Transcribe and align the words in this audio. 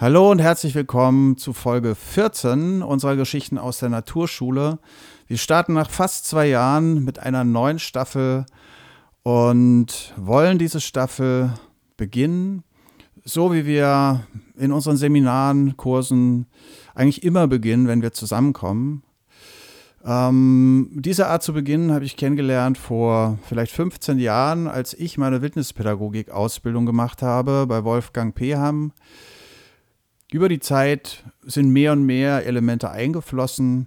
Hallo 0.00 0.30
und 0.30 0.38
herzlich 0.38 0.76
willkommen 0.76 1.38
zu 1.38 1.52
Folge 1.52 1.96
14 1.96 2.84
unserer 2.84 3.16
Geschichten 3.16 3.58
aus 3.58 3.80
der 3.80 3.88
Naturschule. 3.88 4.78
Wir 5.26 5.38
starten 5.38 5.72
nach 5.72 5.90
fast 5.90 6.24
zwei 6.24 6.46
Jahren 6.46 7.04
mit 7.04 7.18
einer 7.18 7.42
neuen 7.42 7.80
Staffel 7.80 8.46
und 9.24 10.14
wollen 10.16 10.58
diese 10.58 10.80
Staffel 10.80 11.52
beginnen, 11.96 12.62
so 13.24 13.52
wie 13.52 13.66
wir 13.66 14.24
in 14.56 14.70
unseren 14.70 14.96
Seminaren, 14.96 15.76
Kursen 15.76 16.46
eigentlich 16.94 17.24
immer 17.24 17.48
beginnen, 17.48 17.88
wenn 17.88 18.00
wir 18.00 18.12
zusammenkommen. 18.12 19.02
Ähm, 20.04 20.90
diese 20.94 21.26
Art 21.26 21.42
zu 21.42 21.52
beginnen 21.52 21.90
habe 21.90 22.04
ich 22.04 22.16
kennengelernt 22.16 22.78
vor 22.78 23.40
vielleicht 23.48 23.72
15 23.72 24.20
Jahren, 24.20 24.68
als 24.68 24.94
ich 24.94 25.18
meine 25.18 25.42
Wildnispädagogik-Ausbildung 25.42 26.86
gemacht 26.86 27.20
habe 27.20 27.66
bei 27.66 27.82
Wolfgang 27.82 28.32
Peham 28.32 28.92
über 30.32 30.48
die 30.48 30.60
Zeit 30.60 31.24
sind 31.42 31.70
mehr 31.70 31.92
und 31.92 32.04
mehr 32.04 32.44
Elemente 32.46 32.90
eingeflossen. 32.90 33.86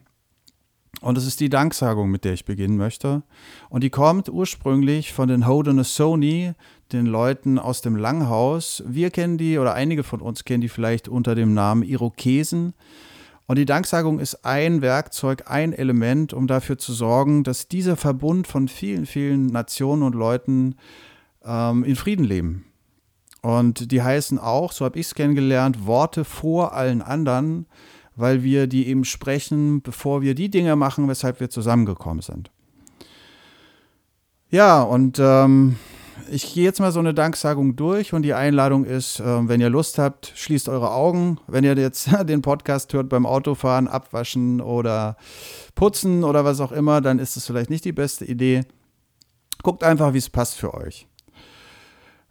Und 1.01 1.17
es 1.17 1.25
ist 1.25 1.39
die 1.39 1.49
Danksagung, 1.49 2.11
mit 2.11 2.25
der 2.25 2.33
ich 2.33 2.45
beginnen 2.45 2.77
möchte. 2.77 3.23
Und 3.69 3.83
die 3.83 3.89
kommt 3.89 4.29
ursprünglich 4.29 5.13
von 5.13 5.27
den 5.27 5.45
Haudenosaunee, 5.45 6.53
den 6.91 7.05
Leuten 7.05 7.57
aus 7.57 7.81
dem 7.81 7.95
Langhaus. 7.95 8.83
Wir 8.85 9.09
kennen 9.09 9.37
die, 9.37 9.57
oder 9.57 9.73
einige 9.73 10.03
von 10.03 10.21
uns 10.21 10.43
kennen 10.43 10.61
die 10.61 10.69
vielleicht 10.69 11.07
unter 11.07 11.33
dem 11.33 11.53
Namen 11.53 11.83
Irokesen. 11.83 12.73
Und 13.47 13.57
die 13.57 13.65
Danksagung 13.65 14.19
ist 14.19 14.45
ein 14.45 14.81
Werkzeug, 14.81 15.43
ein 15.47 15.73
Element, 15.73 16.33
um 16.33 16.47
dafür 16.47 16.77
zu 16.77 16.93
sorgen, 16.93 17.43
dass 17.43 17.67
dieser 17.67 17.97
Verbund 17.97 18.47
von 18.47 18.67
vielen, 18.67 19.05
vielen 19.05 19.47
Nationen 19.47 20.03
und 20.03 20.15
Leuten 20.15 20.75
ähm, 21.43 21.83
in 21.83 21.95
Frieden 21.95 22.25
leben. 22.25 22.70
Und 23.41 23.91
die 23.91 24.03
heißen 24.03 24.37
auch, 24.37 24.71
so 24.71 24.85
habe 24.85 24.99
ich 24.99 25.07
es 25.07 25.15
kennengelernt, 25.15 25.85
Worte 25.85 26.23
vor 26.25 26.73
allen 26.73 27.01
anderen, 27.01 27.65
weil 28.15 28.43
wir 28.43 28.67
die 28.67 28.87
eben 28.87 29.03
sprechen, 29.03 29.81
bevor 29.81 30.21
wir 30.21 30.35
die 30.35 30.49
Dinge 30.49 30.75
machen, 30.75 31.07
weshalb 31.07 31.39
wir 31.39 31.49
zusammengekommen 31.49 32.21
sind. 32.21 32.51
Ja, 34.51 34.81
und 34.83 35.17
ähm, 35.19 35.77
ich 36.29 36.53
gehe 36.53 36.63
jetzt 36.63 36.79
mal 36.79 36.91
so 36.91 36.99
eine 36.99 37.13
Danksagung 37.13 37.75
durch 37.75 38.13
und 38.13 38.21
die 38.21 38.33
Einladung 38.33 38.85
ist, 38.85 39.19
äh, 39.19 39.47
wenn 39.47 39.61
ihr 39.61 39.69
Lust 39.69 39.97
habt, 39.97 40.33
schließt 40.35 40.69
eure 40.69 40.91
Augen. 40.91 41.39
Wenn 41.47 41.63
ihr 41.63 41.75
jetzt 41.75 42.09
den 42.27 42.41
Podcast 42.41 42.93
hört 42.93 43.09
beim 43.09 43.25
Autofahren, 43.25 43.87
abwaschen 43.87 44.61
oder 44.61 45.17
putzen 45.73 46.23
oder 46.23 46.45
was 46.45 46.59
auch 46.59 46.71
immer, 46.71 47.01
dann 47.01 47.17
ist 47.17 47.37
es 47.37 47.47
vielleicht 47.47 47.69
nicht 47.69 47.85
die 47.85 47.91
beste 47.91 48.25
Idee. 48.25 48.65
Guckt 49.63 49.83
einfach, 49.83 50.13
wie 50.13 50.19
es 50.19 50.29
passt 50.29 50.55
für 50.55 50.73
euch. 50.73 51.07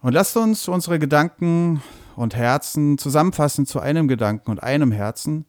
Und 0.03 0.15
lasst 0.15 0.37
uns 0.39 0.67
unsere 0.67 0.99
Gedanken 0.99 1.83
und 2.17 2.35
Herzen 2.35 2.97
zusammenfassen 2.97 3.67
zu 3.67 3.81
einem 3.81 4.09
Gedanken 4.09 4.51
und 4.51 4.63
einem 4.63 4.93
Herzen. 4.93 5.45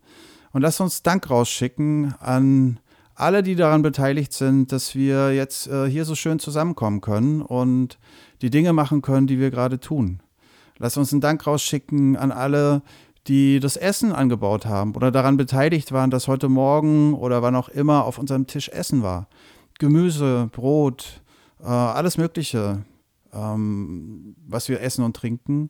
Und 0.52 0.62
lasst 0.62 0.82
uns 0.82 1.04
Dank 1.04 1.30
rausschicken 1.30 2.16
an 2.20 2.80
alle, 3.16 3.44
die 3.44 3.56
daran 3.56 3.82
beteiligt 3.82 4.34
sind, 4.34 4.74
dass 4.74 4.94
wir 4.94 5.34
jetzt 5.34 5.68
äh, 5.68 5.90
hier 5.90 6.04
so 6.04 6.16
schön 6.16 6.40
zusammenkommen 6.40 7.00
können 7.00 7.42
und 7.42 7.98
die 8.42 8.50
Dinge 8.50 8.74
machen 8.74 9.02
können, 9.02 9.28
die 9.28 9.40
wir 9.40 9.52
gerade 9.52 9.80
tun. 9.80 10.20
Lasst 10.80 10.98
uns 10.98 11.14
einen 11.14 11.22
Dank 11.22 11.48
rausschicken 11.48 12.18
an 12.18 12.32
alle, 12.32 12.82
die 13.28 13.62
das 13.62 13.78
Essen 13.78 14.12
angebaut 14.12 14.66
haben 14.66 14.96
oder 14.96 15.12
daran 15.12 15.38
beteiligt 15.38 15.92
waren, 15.94 16.10
dass 16.10 16.28
heute 16.28 16.50
Morgen 16.50 17.14
oder 17.14 17.42
wann 17.42 17.56
auch 17.56 17.70
immer 17.70 18.04
auf 18.04 18.18
unserem 18.18 18.48
Tisch 18.48 18.68
Essen 18.68 19.04
war. 19.04 19.28
Gemüse, 19.80 20.50
Brot, 20.52 21.22
äh, 21.62 21.68
alles 21.68 22.18
Mögliche 22.18 22.84
ähm, 23.34 24.36
was 24.48 24.70
wir 24.70 24.82
essen 24.82 25.04
und 25.04 25.16
trinken. 25.16 25.70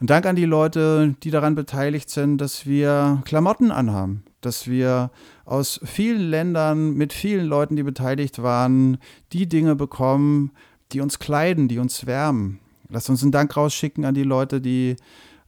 Und 0.00 0.10
Dank 0.10 0.26
an 0.26 0.34
die 0.34 0.46
Leute, 0.46 1.14
die 1.22 1.30
daran 1.30 1.54
beteiligt 1.54 2.10
sind, 2.10 2.38
dass 2.38 2.66
wir 2.66 3.22
Klamotten 3.24 3.70
anhaben, 3.70 4.24
dass 4.40 4.66
wir 4.66 5.12
aus 5.44 5.80
vielen 5.84 6.28
Ländern 6.28 6.94
mit 6.94 7.12
vielen 7.12 7.46
Leuten, 7.46 7.76
die 7.76 7.84
beteiligt 7.84 8.42
waren, 8.42 8.98
die 9.32 9.48
Dinge 9.48 9.76
bekommen, 9.76 10.50
die 10.90 11.00
uns 11.00 11.20
kleiden, 11.20 11.68
die 11.68 11.78
uns 11.78 12.04
wärmen. 12.06 12.58
Lasst 12.88 13.10
uns 13.10 13.22
einen 13.22 13.30
Dank 13.30 13.56
rausschicken 13.56 14.04
an 14.04 14.14
die 14.14 14.24
Leute, 14.24 14.60
die 14.60 14.96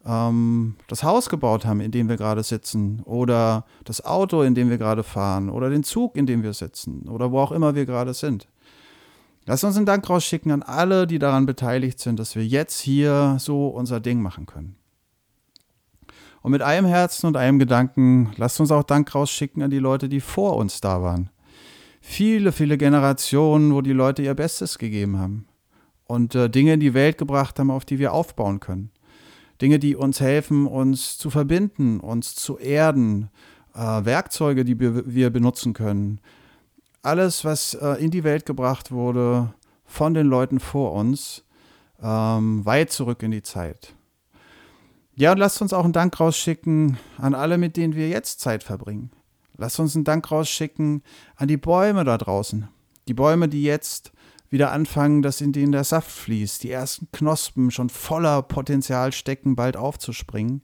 ähm, 0.07 0.77
das 0.87 1.03
Haus 1.03 1.29
gebaut 1.29 1.65
haben, 1.67 1.81
in 1.81 1.91
dem 1.91 2.09
wir 2.09 2.17
gerade 2.17 2.43
sitzen, 2.43 3.01
oder 3.05 3.65
das 3.85 4.05
Auto, 4.05 4.43
in 4.43 4.55
dem 4.55 4.71
wir 4.71 4.79
gerade 4.79 5.03
fahren, 5.03 5.51
oder 5.51 5.71
den 5.71 5.83
Zug, 5.83 6.17
in 6.17 6.27
dem 6.27 6.43
wir 6.43 6.53
sitzen, 6.53 7.09
oder 7.09 7.33
wo 7.33 7.41
auch 7.41 7.53
immer 7.53 7.75
wir 7.75 7.87
gerade 7.87 8.15
sind. 8.15 8.47
Lass 9.47 9.63
uns 9.63 9.77
einen 9.77 9.87
Dank 9.87 10.09
rausschicken 10.09 10.51
an 10.53 10.63
alle, 10.63 11.07
die 11.07 11.19
daran 11.19 11.45
beteiligt 11.45 11.99
sind, 11.99 12.19
dass 12.19 12.35
wir 12.35 12.47
jetzt 12.47 12.81
hier 12.81 13.37
so 13.39 13.69
unser 13.69 14.01
Ding 14.01 14.23
machen 14.23 14.47
können. 14.47 14.77
Und 16.41 16.51
mit 16.51 16.63
einem 16.63 16.87
Herzen 16.87 17.27
und 17.27 17.37
einem 17.37 17.59
Gedanken, 17.59 18.33
lasst 18.37 18.61
uns 18.61 18.71
auch 18.71 18.83
Dank 18.83 19.15
rausschicken 19.15 19.63
an 19.63 19.71
die 19.71 19.79
Leute, 19.79 20.09
die 20.09 20.21
vor 20.21 20.57
uns 20.57 20.81
da 20.81 21.03
waren. 21.03 21.31
Viele, 22.01 22.53
viele 22.53 22.77
Generationen, 22.77 23.75
wo 23.75 23.81
die 23.81 23.93
Leute 23.93 24.23
ihr 24.23 24.35
Bestes 24.35 24.79
gegeben 24.79 25.19
haben 25.19 25.47
und 26.07 26.35
äh, 26.35 26.51
Dinge 26.51 26.75
in 26.75 26.81
die 26.81 26.93
Welt 26.93 27.17
gebracht 27.17 27.59
haben, 27.59 27.71
auf 27.71 27.85
die 27.85 27.99
wir 27.99 28.13
aufbauen 28.13 28.61
können. 28.61 28.91
Dinge, 29.61 29.79
die 29.79 29.97
uns 29.97 30.21
helfen, 30.21 30.67
uns 30.67 31.17
zu 31.17 31.31
verbinden, 31.31 32.01
uns 32.01 32.35
zu 32.35 32.59
erden, 32.59 33.31
äh, 33.75 34.05
Werkzeuge, 34.05 34.65
die 34.65 34.79
wir 34.79 35.31
benutzen 35.31 35.73
können, 35.73 36.21
alles, 37.05 37.45
was 37.45 37.75
äh, 37.75 38.03
in 38.03 38.11
die 38.11 38.25
Welt 38.25 38.47
gebracht 38.47 38.91
wurde 38.91 39.53
von 39.85 40.15
den 40.15 40.27
Leuten 40.27 40.61
vor 40.61 40.93
uns, 40.93 41.45
ähm, 42.03 42.65
weit 42.65 42.91
zurück 42.91 43.23
in 43.23 43.31
die 43.31 43.43
Zeit. 43.43 43.95
Ja, 45.15 45.33
und 45.33 45.39
lasst 45.39 45.63
uns 45.63 45.73
auch 45.73 45.85
einen 45.85 45.93
Dank 45.93 46.19
rausschicken 46.19 46.99
an 47.19 47.35
alle, 47.35 47.59
mit 47.59 47.77
denen 47.77 47.95
wir 47.95 48.09
jetzt 48.09 48.41
Zeit 48.41 48.65
verbringen. 48.65 49.11
Lasst 49.57 49.79
uns 49.79 49.95
einen 49.95 50.05
Dank 50.05 50.31
rausschicken 50.31 51.03
an 51.37 51.47
die 51.47 51.57
Bäume 51.57 52.03
da 52.05 52.19
draußen. 52.19 52.69
Die 53.07 53.15
Bäume, 53.15 53.49
die 53.49 53.63
jetzt 53.63 54.13
wieder 54.51 54.73
anfangen, 54.73 55.23
dass 55.23 55.41
in 55.41 55.53
denen 55.53 55.73
der 55.73 55.85
Saft 55.85 56.11
fließt, 56.11 56.63
die 56.63 56.71
ersten 56.71 57.09
Knospen 57.13 57.71
schon 57.71 57.91
voller 57.91 58.43
Potenzial 58.43 59.13
stecken, 59.13 59.57
bald 59.57 59.77
aufzuspringen. 59.77 60.63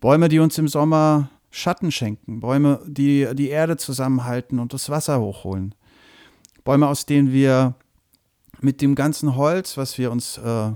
Bäume, 0.00 0.28
die 0.28 0.38
uns 0.38 0.56
im 0.58 0.68
Sommer 0.68 1.30
Schatten 1.50 1.90
schenken, 1.90 2.40
Bäume, 2.40 2.80
die 2.86 3.28
die 3.34 3.48
Erde 3.48 3.76
zusammenhalten 3.76 4.58
und 4.58 4.72
das 4.72 4.88
Wasser 4.88 5.20
hochholen. 5.20 5.74
Bäume, 6.64 6.88
aus 6.88 7.06
denen 7.06 7.32
wir 7.32 7.74
mit 8.60 8.80
dem 8.80 8.94
ganzen 8.94 9.36
Holz, 9.36 9.76
was 9.76 9.98
wir 9.98 10.12
uns 10.12 10.38
äh, 10.38 10.70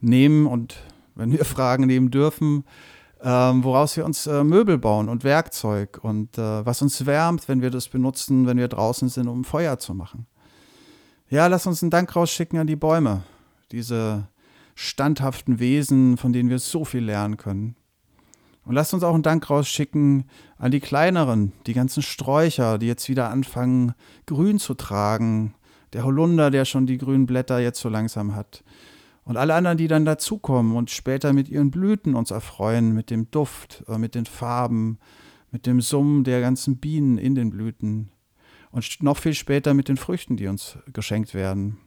nehmen 0.00 0.46
und 0.46 0.76
wenn 1.14 1.32
wir 1.32 1.44
Fragen 1.44 1.86
nehmen 1.86 2.10
dürfen, 2.10 2.64
äh, 3.20 3.28
woraus 3.28 3.96
wir 3.96 4.04
uns 4.04 4.26
äh, 4.26 4.44
Möbel 4.44 4.78
bauen 4.78 5.08
und 5.08 5.24
Werkzeug 5.24 5.98
und 6.02 6.38
äh, 6.38 6.64
was 6.64 6.82
uns 6.82 7.04
wärmt, 7.06 7.48
wenn 7.48 7.62
wir 7.62 7.70
das 7.70 7.88
benutzen, 7.88 8.46
wenn 8.46 8.58
wir 8.58 8.68
draußen 8.68 9.08
sind, 9.08 9.28
um 9.28 9.44
Feuer 9.44 9.78
zu 9.78 9.94
machen. 9.94 10.26
Ja, 11.28 11.46
lass 11.46 11.66
uns 11.66 11.82
einen 11.82 11.90
Dank 11.90 12.14
rausschicken 12.14 12.58
an 12.58 12.66
die 12.66 12.76
Bäume, 12.76 13.22
diese 13.70 14.28
standhaften 14.74 15.58
Wesen, 15.58 16.16
von 16.16 16.32
denen 16.32 16.48
wir 16.48 16.58
so 16.58 16.84
viel 16.84 17.04
lernen 17.04 17.36
können. 17.36 17.76
Und 18.64 18.74
lasst 18.74 18.94
uns 18.94 19.02
auch 19.02 19.14
einen 19.14 19.22
Dank 19.22 19.48
rausschicken 19.48 20.24
an 20.58 20.70
die 20.70 20.80
kleineren, 20.80 21.52
die 21.66 21.72
ganzen 21.72 22.02
Sträucher, 22.02 22.78
die 22.78 22.86
jetzt 22.86 23.08
wieder 23.08 23.30
anfangen, 23.30 23.94
grün 24.26 24.58
zu 24.58 24.74
tragen. 24.74 25.54
Der 25.92 26.04
Holunder, 26.04 26.50
der 26.50 26.64
schon 26.64 26.86
die 26.86 26.98
grünen 26.98 27.26
Blätter 27.26 27.58
jetzt 27.58 27.80
so 27.80 27.88
langsam 27.88 28.34
hat. 28.34 28.62
Und 29.24 29.36
alle 29.36 29.54
anderen, 29.54 29.78
die 29.78 29.88
dann 29.88 30.04
dazukommen 30.04 30.76
und 30.76 30.90
später 30.90 31.32
mit 31.32 31.48
ihren 31.48 31.70
Blüten 31.70 32.14
uns 32.14 32.30
erfreuen, 32.30 32.94
mit 32.94 33.10
dem 33.10 33.30
Duft, 33.30 33.84
äh, 33.88 33.98
mit 33.98 34.14
den 34.14 34.26
Farben, 34.26 34.98
mit 35.50 35.66
dem 35.66 35.80
Summen 35.80 36.24
der 36.24 36.40
ganzen 36.40 36.78
Bienen 36.78 37.18
in 37.18 37.34
den 37.34 37.50
Blüten. 37.50 38.10
Und 38.70 39.02
noch 39.02 39.16
viel 39.16 39.34
später 39.34 39.74
mit 39.74 39.88
den 39.88 39.96
Früchten, 39.96 40.36
die 40.36 40.46
uns 40.46 40.78
geschenkt 40.92 41.34
werden. 41.34 41.78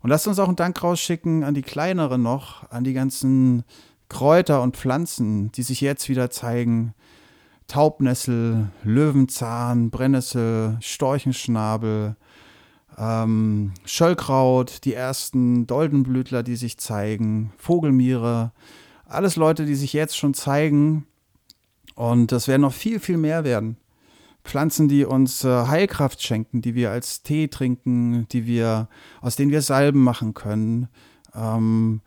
Und 0.00 0.10
lasst 0.10 0.26
uns 0.26 0.38
auch 0.38 0.48
einen 0.48 0.56
Dank 0.56 0.82
rausschicken 0.82 1.44
an 1.44 1.54
die 1.54 1.62
kleineren 1.62 2.22
noch, 2.22 2.68
an 2.70 2.84
die 2.84 2.92
ganzen 2.92 3.64
Kräuter 4.12 4.60
und 4.60 4.76
Pflanzen, 4.76 5.50
die 5.52 5.62
sich 5.62 5.80
jetzt 5.80 6.10
wieder 6.10 6.30
zeigen. 6.30 6.92
Taubnessel, 7.66 8.68
Löwenzahn, 8.84 9.88
Brennnessel, 9.88 10.76
Storchenschnabel, 10.82 12.16
ähm, 12.98 13.72
Schöllkraut, 13.86 14.84
die 14.84 14.92
ersten 14.92 15.66
Doldenblütler, 15.66 16.42
die 16.42 16.56
sich 16.56 16.76
zeigen, 16.76 17.54
Vogelmiere, 17.56 18.52
alles 19.06 19.36
Leute, 19.36 19.64
die 19.64 19.74
sich 19.74 19.94
jetzt 19.94 20.18
schon 20.18 20.34
zeigen. 20.34 21.06
Und 21.94 22.32
das 22.32 22.48
werden 22.48 22.62
noch 22.62 22.74
viel, 22.74 23.00
viel 23.00 23.16
mehr 23.16 23.44
werden. 23.44 23.78
Pflanzen, 24.44 24.88
die 24.88 25.06
uns 25.06 25.42
äh, 25.42 25.66
Heilkraft 25.68 26.22
schenken, 26.22 26.60
die 26.60 26.74
wir 26.74 26.90
als 26.90 27.22
Tee 27.22 27.48
trinken, 27.48 28.26
die 28.28 28.44
wir, 28.44 28.88
aus 29.22 29.36
denen 29.36 29.52
wir 29.52 29.62
Salben 29.62 30.02
machen 30.02 30.34
können. 30.34 30.88
Ähm, 31.34 32.02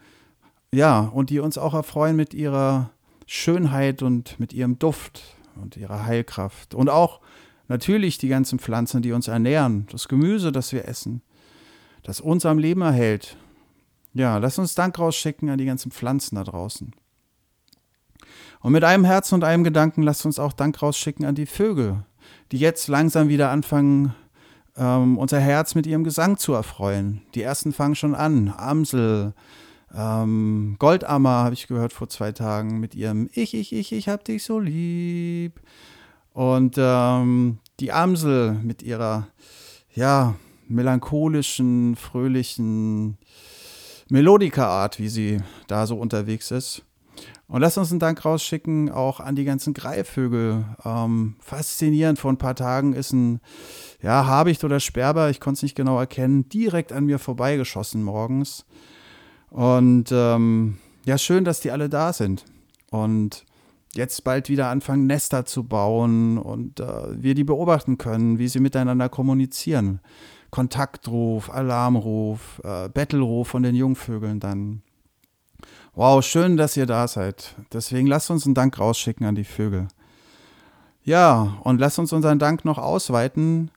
ja, 0.76 1.00
und 1.00 1.30
die 1.30 1.40
uns 1.40 1.58
auch 1.58 1.74
erfreuen 1.74 2.16
mit 2.16 2.34
ihrer 2.34 2.92
Schönheit 3.26 4.04
und 4.04 4.40
mit 4.40 4.54
ihrem 4.54 4.78
Duft 4.78 5.24
und 5.56 5.78
ihrer 5.78 6.06
Heilkraft. 6.06 6.76
Und 6.76 6.90
auch 6.90 7.22
natürlich 7.68 8.18
die 8.18 8.28
ganzen 8.28 8.60
Pflanzen, 8.60 9.02
die 9.02 9.14
uns 9.14 9.28
ernähren, 9.28 9.88
das 9.92 10.08
Gemüse, 10.08 10.52
das 10.52 10.74
wir 10.74 10.88
essen, 10.88 11.22
das 12.04 12.22
uns 12.22 12.46
am 12.46 12.60
Leben 12.60 12.82
erhält. 12.82 13.38
Ja, 14.14 14.38
lass 14.38 14.60
uns 14.60 14.76
Dank 14.76 15.00
rausschicken 15.00 15.50
an 15.50 15.58
die 15.58 15.66
ganzen 15.66 15.92
Pflanzen 15.92 16.36
da 16.36 16.44
draußen. 16.44 16.94
Und 18.60 18.72
mit 18.72 18.84
einem 18.84 19.06
Herzen 19.06 19.36
und 19.36 19.44
einem 19.44 19.64
Gedanken 19.64 20.04
lasst 20.04 20.26
uns 20.26 20.40
auch 20.40 20.54
Dank 20.54 20.82
rausschicken 20.82 21.26
an 21.26 21.36
die 21.36 21.46
Vögel, 21.46 22.04
die 22.52 22.58
jetzt 22.58 22.88
langsam 22.88 23.30
wieder 23.30 23.50
anfangen, 23.50 24.14
ähm, 24.78 25.18
unser 25.18 25.40
Herz 25.40 25.76
mit 25.76 25.88
ihrem 25.88 26.04
Gesang 26.04 26.38
zu 26.38 26.54
erfreuen. 26.54 27.22
Die 27.34 27.42
ersten 27.42 27.74
fangen 27.74 27.96
schon 27.96 28.16
an. 28.16 28.54
Amsel, 28.56 29.34
ähm, 29.94 30.76
Goldammer 30.80 31.44
habe 31.44 31.54
ich 31.54 31.68
gehört 31.68 31.94
vor 31.94 32.10
zwei 32.10 32.32
Tagen 32.32 32.80
mit 32.80 32.96
ihrem 32.96 33.30
Ich, 33.34 33.54
ich, 33.54 33.74
ich, 33.74 33.92
ich 33.92 34.10
hab 34.10 34.24
dich 34.26 34.44
so 34.44 34.60
lieb. 34.60 35.62
Und 36.34 36.76
ähm, 36.78 37.60
die 37.80 37.92
Amsel 37.92 38.54
mit 38.54 38.84
ihrer, 38.84 39.28
ja, 39.94 40.36
melancholischen, 40.68 41.96
fröhlichen 41.96 43.18
Melodika-Art, 44.10 45.00
wie 45.00 45.10
sie 45.10 45.42
da 45.68 45.88
so 45.88 45.98
unterwegs 45.98 46.52
ist. 46.52 46.84
Und 47.48 47.62
lass 47.62 47.78
uns 47.78 47.92
einen 47.92 48.00
Dank 48.00 48.26
rausschicken 48.26 48.92
auch 48.92 49.20
an 49.20 49.36
die 49.36 49.46
ganzen 49.46 49.74
Greifvögel. 49.74 50.66
Ähm, 50.84 51.36
faszinierend, 51.40 52.20
vor 52.20 52.32
ein 52.32 52.38
paar 52.38 52.56
Tagen 52.56 52.94
ist 52.94 53.14
ein 53.14 53.40
ja, 54.02 54.26
Habicht 54.26 54.64
oder 54.64 54.80
Sperber, 54.80 55.30
ich 55.30 55.40
konnte 55.40 55.60
es 55.60 55.64
nicht 55.64 55.76
genau 55.76 56.00
erkennen, 56.00 56.50
direkt 56.50 56.92
an 56.92 57.06
mir 57.06 57.20
vorbeigeschossen 57.20 58.04
morgens. 58.04 58.66
Und 59.50 60.12
ähm, 60.12 60.78
ja, 61.06 61.18
schön, 61.18 61.46
dass 61.46 61.60
die 61.60 61.72
alle 61.72 61.90
da 61.90 62.14
sind. 62.14 62.46
Und 62.92 63.46
jetzt 63.94 64.24
bald 64.24 64.50
wieder 64.50 64.70
anfangen, 64.70 65.08
Nester 65.08 65.46
zu 65.46 65.64
bauen 65.64 66.38
und 66.38 66.80
äh, 66.80 67.22
wir 67.22 67.36
die 67.36 67.44
beobachten 67.44 67.98
können, 67.98 68.40
wie 68.40 68.48
sie 68.48 68.60
miteinander 68.60 69.10
kommunizieren. 69.10 70.02
Kontaktruf, 70.52 71.50
Alarmruf, 71.50 72.62
äh, 72.64 72.90
Bettelruf 72.90 73.48
von 73.50 73.64
den 73.64 73.76
Jungvögeln 73.76 74.40
dann. 74.40 74.82
Wow, 75.94 76.24
schön, 76.24 76.58
dass 76.58 76.76
ihr 76.78 76.86
da 76.86 77.08
seid. 77.08 77.56
Deswegen 77.72 78.08
lasst 78.08 78.30
uns 78.30 78.46
einen 78.46 78.56
Dank 78.56 78.80
rausschicken 78.80 79.26
an 79.26 79.36
die 79.36 79.46
Vögel. 79.46 79.88
Ja, 81.04 81.58
und 81.64 81.80
lasst 81.80 82.00
uns 82.00 82.12
unseren 82.12 82.40
Dank 82.40 82.66
noch 82.66 82.78
ausweiten 82.78 83.72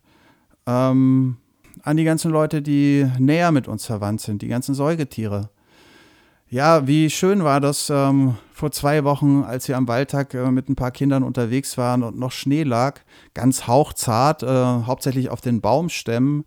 ähm, 0.67 1.37
an 1.83 1.97
die 1.97 2.05
ganzen 2.05 2.31
Leute, 2.31 2.63
die 2.63 3.07
näher 3.19 3.53
mit 3.53 3.69
uns 3.69 3.87
verwandt 3.87 4.21
sind, 4.21 4.43
die 4.43 4.49
ganzen 4.49 4.75
Säugetiere. 4.75 5.51
Ja, 6.51 6.87
wie 6.87 7.11
schön 7.11 7.45
war 7.45 7.61
das 7.61 7.91
ähm, 7.91 8.37
vor 8.55 8.73
zwei 8.73 9.05
Wochen, 9.05 9.43
als 9.43 9.69
wir 9.69 9.77
am 9.77 9.87
Waldtag 9.87 10.33
äh, 10.33 10.51
mit 10.51 10.71
ein 10.71 10.77
paar 10.77 10.93
Kindern 10.93 11.23
unterwegs 11.23 11.77
waren 11.77 12.03
und 12.03 12.19
noch 12.19 12.33
Schnee 12.33 12.63
lag, 12.63 13.01
ganz 13.35 13.67
hauchzart, 13.67 14.43
äh, 14.43 14.47
hauptsächlich 14.47 15.29
auf 15.29 15.43
den 15.43 15.61
Baumstämmen 15.61 16.47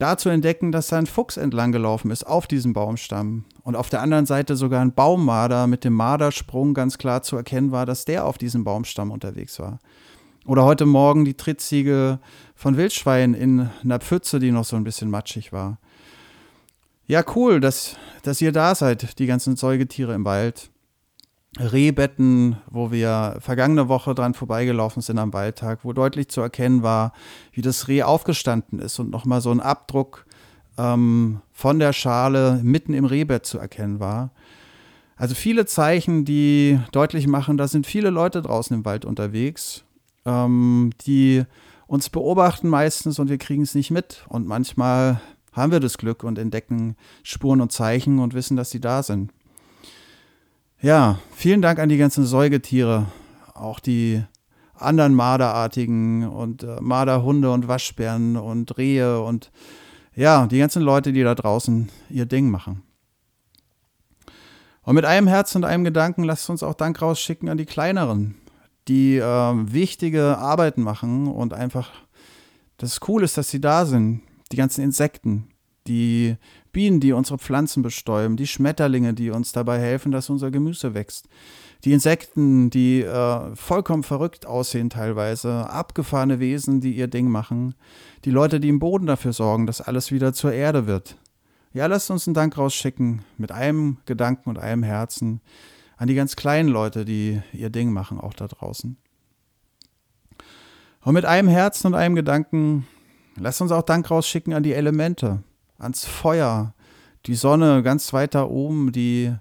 da 0.00 0.16
zu 0.18 0.28
entdecken, 0.28 0.72
dass 0.72 0.88
da 0.88 0.98
ein 0.98 1.06
Fuchs 1.06 1.36
entlang 1.36 1.70
gelaufen 1.70 2.10
ist 2.10 2.26
auf 2.26 2.48
diesem 2.48 2.72
Baumstamm. 2.72 3.44
Und 3.62 3.76
auf 3.76 3.90
der 3.90 4.02
anderen 4.02 4.26
Seite 4.26 4.56
sogar 4.56 4.80
ein 4.80 4.92
Baummarder 4.92 5.68
mit 5.68 5.84
dem 5.84 5.92
Mardersprung 5.92 6.74
ganz 6.74 6.98
klar 6.98 7.22
zu 7.22 7.36
erkennen 7.36 7.70
war, 7.70 7.86
dass 7.86 8.04
der 8.04 8.26
auf 8.26 8.38
diesem 8.38 8.64
Baumstamm 8.64 9.12
unterwegs 9.12 9.60
war. 9.60 9.78
Oder 10.46 10.64
heute 10.64 10.84
Morgen 10.84 11.24
die 11.24 11.36
Trittziege 11.36 12.18
von 12.56 12.76
Wildschwein 12.76 13.34
in 13.34 13.70
einer 13.84 14.00
Pfütze, 14.00 14.40
die 14.40 14.50
noch 14.50 14.64
so 14.64 14.74
ein 14.74 14.82
bisschen 14.82 15.08
matschig 15.10 15.52
war. 15.52 15.78
Ja, 17.06 17.24
cool, 17.34 17.60
dass, 17.60 17.96
dass 18.22 18.40
ihr 18.40 18.52
da 18.52 18.74
seid, 18.74 19.18
die 19.18 19.26
ganzen 19.26 19.56
Säugetiere 19.56 20.14
im 20.14 20.24
Wald. 20.24 20.70
Rehbetten, 21.58 22.56
wo 22.70 22.90
wir 22.90 23.36
vergangene 23.40 23.88
Woche 23.88 24.14
dran 24.14 24.32
vorbeigelaufen 24.32 25.02
sind 25.02 25.18
am 25.18 25.34
Waldtag, 25.34 25.80
wo 25.82 25.92
deutlich 25.92 26.28
zu 26.28 26.40
erkennen 26.40 26.82
war, 26.82 27.12
wie 27.52 27.60
das 27.60 27.88
Reh 27.88 28.02
aufgestanden 28.02 28.78
ist 28.78 28.98
und 28.98 29.10
nochmal 29.10 29.42
so 29.42 29.50
ein 29.50 29.60
Abdruck 29.60 30.24
ähm, 30.78 31.42
von 31.52 31.78
der 31.78 31.92
Schale 31.92 32.60
mitten 32.62 32.94
im 32.94 33.04
Rehbett 33.04 33.44
zu 33.44 33.58
erkennen 33.58 34.00
war. 34.00 34.30
Also 35.16 35.34
viele 35.34 35.66
Zeichen, 35.66 36.24
die 36.24 36.80
deutlich 36.90 37.26
machen, 37.26 37.58
da 37.58 37.68
sind 37.68 37.86
viele 37.86 38.08
Leute 38.08 38.40
draußen 38.40 38.74
im 38.74 38.84
Wald 38.86 39.04
unterwegs, 39.04 39.84
ähm, 40.24 40.90
die 41.06 41.44
uns 41.86 42.08
beobachten 42.08 42.68
meistens 42.68 43.18
und 43.18 43.28
wir 43.28 43.36
kriegen 43.36 43.62
es 43.62 43.74
nicht 43.74 43.90
mit. 43.90 44.24
Und 44.28 44.46
manchmal 44.46 45.20
haben 45.52 45.72
wir 45.72 45.80
das 45.80 45.98
Glück 45.98 46.24
und 46.24 46.38
entdecken 46.38 46.96
Spuren 47.22 47.60
und 47.60 47.72
Zeichen 47.72 48.18
und 48.18 48.34
wissen, 48.34 48.56
dass 48.56 48.70
sie 48.70 48.80
da 48.80 49.02
sind. 49.02 49.32
Ja, 50.80 51.20
vielen 51.34 51.62
Dank 51.62 51.78
an 51.78 51.88
die 51.88 51.98
ganzen 51.98 52.24
Säugetiere, 52.26 53.06
auch 53.54 53.78
die 53.78 54.22
anderen 54.74 55.14
Marderartigen 55.14 56.28
und 56.28 56.64
äh, 56.64 56.80
Marderhunde 56.80 57.52
und 57.52 57.68
Waschbären 57.68 58.36
und 58.36 58.76
Rehe 58.78 59.20
und 59.20 59.52
ja, 60.14 60.46
die 60.46 60.58
ganzen 60.58 60.82
Leute, 60.82 61.12
die 61.12 61.22
da 61.22 61.34
draußen 61.34 61.88
ihr 62.10 62.26
Ding 62.26 62.50
machen. 62.50 62.82
Und 64.82 64.96
mit 64.96 65.04
einem 65.04 65.28
Herz 65.28 65.54
und 65.54 65.64
einem 65.64 65.84
Gedanken 65.84 66.24
lasst 66.24 66.50
uns 66.50 66.62
auch 66.62 66.74
Dank 66.74 67.00
rausschicken 67.00 67.48
an 67.48 67.56
die 67.56 67.66
kleineren, 67.66 68.34
die 68.88 69.16
äh, 69.16 69.22
wichtige 69.22 70.36
Arbeiten 70.38 70.82
machen 70.82 71.28
und 71.28 71.54
einfach, 71.54 71.90
das 72.78 72.98
cool 73.06 73.22
ist, 73.22 73.38
dass 73.38 73.50
sie 73.50 73.60
da 73.60 73.86
sind. 73.86 74.22
Die 74.52 74.56
ganzen 74.56 74.82
Insekten, 74.82 75.48
die 75.86 76.36
Bienen, 76.72 77.00
die 77.00 77.12
unsere 77.12 77.38
Pflanzen 77.38 77.82
bestäuben, 77.82 78.36
die 78.36 78.46
Schmetterlinge, 78.46 79.14
die 79.14 79.30
uns 79.30 79.52
dabei 79.52 79.78
helfen, 79.78 80.12
dass 80.12 80.30
unser 80.30 80.50
Gemüse 80.50 80.94
wächst, 80.94 81.28
die 81.84 81.92
Insekten, 81.92 82.70
die 82.70 83.02
äh, 83.02 83.56
vollkommen 83.56 84.04
verrückt 84.04 84.46
aussehen 84.46 84.88
teilweise, 84.88 85.68
abgefahrene 85.68 86.38
Wesen, 86.38 86.80
die 86.80 86.92
ihr 86.92 87.08
Ding 87.08 87.28
machen, 87.28 87.74
die 88.24 88.30
Leute, 88.30 88.60
die 88.60 88.68
im 88.68 88.78
Boden 88.78 89.06
dafür 89.06 89.32
sorgen, 89.32 89.66
dass 89.66 89.80
alles 89.80 90.12
wieder 90.12 90.32
zur 90.32 90.52
Erde 90.52 90.86
wird. 90.86 91.16
Ja, 91.72 91.86
lasst 91.86 92.10
uns 92.10 92.28
einen 92.28 92.34
Dank 92.34 92.56
rausschicken, 92.56 93.22
mit 93.38 93.50
einem 93.50 93.96
Gedanken 94.06 94.50
und 94.50 94.58
einem 94.58 94.82
Herzen, 94.82 95.40
an 95.96 96.06
die 96.06 96.14
ganz 96.14 96.36
kleinen 96.36 96.68
Leute, 96.68 97.04
die 97.04 97.40
ihr 97.52 97.70
Ding 97.70 97.92
machen, 97.92 98.20
auch 98.20 98.34
da 98.34 98.46
draußen. 98.46 98.96
Und 101.04 101.14
mit 101.14 101.24
einem 101.24 101.48
Herzen 101.48 101.88
und 101.88 101.94
einem 101.94 102.14
Gedanken, 102.14 102.86
lasst 103.36 103.60
uns 103.60 103.72
auch 103.72 103.82
Dank 103.82 104.10
rausschicken 104.10 104.54
an 104.54 104.62
die 104.62 104.72
Elemente, 104.72 105.42
ans 105.78 106.04
Feuer, 106.04 106.74
die 107.26 107.34
Sonne 107.34 107.82
ganz 107.82 108.12
weit 108.12 108.34
da 108.34 108.44
oben, 108.44 108.92
die 108.92 109.34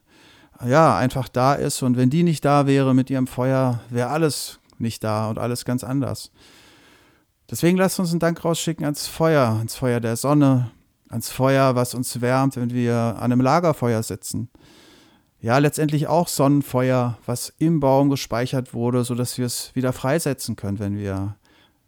ja 0.66 0.98
einfach 0.98 1.28
da 1.28 1.54
ist. 1.54 1.82
Und 1.82 1.98
wenn 1.98 2.10
die 2.10 2.24
nicht 2.24 2.46
da 2.46 2.68
wäre 2.68 2.94
mit 2.94 3.10
ihrem 3.10 3.28
Feuer, 3.28 3.80
wäre 3.90 4.10
alles 4.10 4.60
nicht 4.78 5.04
da 5.04 5.30
und 5.30 5.40
alles 5.40 5.66
ganz 5.66 5.84
anders. 5.84 6.32
Deswegen 7.50 7.78
lasst 7.78 8.00
uns 8.00 8.12
einen 8.12 8.20
Dank 8.20 8.44
rausschicken 8.44 8.86
ans 8.86 9.08
Feuer, 9.08 9.48
ans 9.48 9.76
Feuer 9.76 10.00
der 10.00 10.16
Sonne, 10.16 10.72
ans 11.10 11.30
Feuer, 11.30 11.76
was 11.76 11.94
uns 11.94 12.22
wärmt, 12.22 12.56
wenn 12.56 12.72
wir 12.72 12.96
an 12.96 13.32
einem 13.32 13.42
Lagerfeuer 13.42 14.02
sitzen. 14.04 14.50
Ja, 15.42 15.58
letztendlich 15.58 16.08
auch 16.08 16.28
Sonnenfeuer, 16.28 17.18
was 17.26 17.52
im 17.58 17.80
Baum 17.80 18.10
gespeichert 18.10 18.74
wurde, 18.74 19.04
sodass 19.04 19.38
wir 19.38 19.48
es 19.48 19.76
wieder 19.76 19.92
freisetzen 19.92 20.56
können, 20.56 20.80
wenn 20.80 20.98
wir 20.98 21.36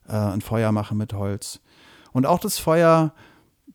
äh, 0.07 0.13
ein 0.13 0.41
Feuer 0.41 0.72
machen 0.72 0.98
mit 0.98 1.13
Holz. 1.13 1.62
Und 2.13 2.25
auch 2.25 2.39
das 2.39 2.60
Feuer, 2.60 3.13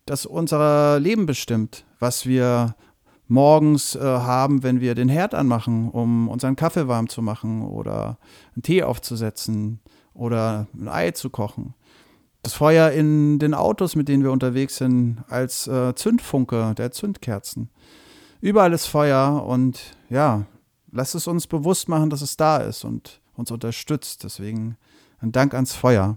das 0.06 0.24
unser 0.24 0.98
Leben 1.00 1.26
bestimmt, 1.26 1.84
was 1.98 2.24
wir 2.24 2.74
morgens 3.26 3.94
äh, 3.94 4.00
haben, 4.00 4.62
wenn 4.62 4.80
wir 4.80 4.94
den 4.94 5.08
Herd 5.08 5.34
anmachen, 5.34 5.90
um 5.90 6.28
unseren 6.28 6.56
Kaffee 6.56 6.88
warm 6.88 7.08
zu 7.08 7.20
machen 7.20 7.62
oder 7.62 8.18
einen 8.54 8.62
Tee 8.62 8.82
aufzusetzen 8.82 9.80
oder 10.14 10.66
ein 10.74 10.88
Ei 10.88 11.10
zu 11.10 11.28
kochen. 11.28 11.74
Das 12.42 12.54
Feuer 12.54 12.90
in 12.90 13.38
den 13.38 13.52
Autos, 13.52 13.96
mit 13.96 14.08
denen 14.08 14.22
wir 14.22 14.32
unterwegs 14.32 14.76
sind, 14.76 15.24
als 15.28 15.66
äh, 15.66 15.94
Zündfunke 15.94 16.74
der 16.76 16.90
Zündkerzen. 16.92 17.68
Überall 18.40 18.72
ist 18.72 18.86
Feuer 18.86 19.44
und 19.44 19.96
ja, 20.08 20.46
lasst 20.90 21.14
es 21.14 21.26
uns 21.26 21.46
bewusst 21.46 21.88
machen, 21.88 22.08
dass 22.08 22.22
es 22.22 22.36
da 22.36 22.58
ist 22.58 22.84
und 22.84 23.20
uns 23.34 23.50
unterstützt. 23.50 24.24
Deswegen 24.24 24.76
ein 25.20 25.32
Dank 25.32 25.54
ans 25.54 25.74
Feuer. 25.74 26.16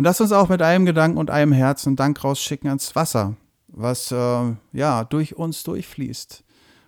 Und 0.00 0.04
lass 0.04 0.22
uns 0.22 0.32
auch 0.32 0.48
mit 0.48 0.62
einem 0.62 0.86
Gedanken 0.86 1.18
und 1.18 1.28
einem 1.28 1.52
Herzen 1.52 1.94
Dank 1.94 2.24
rausschicken 2.24 2.68
ans 2.70 2.96
Wasser, 2.96 3.36
was 3.68 4.10
äh, 4.10 4.54
ja 4.72 5.04
durch 5.04 5.36
uns 5.36 5.62
durchfließt. 5.62 6.42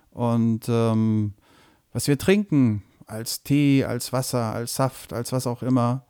Und 0.09 0.61
ähm, 0.67 1.35
was 1.91 2.07
wir 2.07 2.17
trinken, 2.17 2.81
als 3.05 3.43
Tee, 3.43 3.85
als 3.85 4.13
Wasser, 4.13 4.55
als 4.55 4.73
Saft, 4.73 5.13
als 5.13 5.31
was 5.31 5.45
auch 5.45 5.61
immer, 5.61 6.07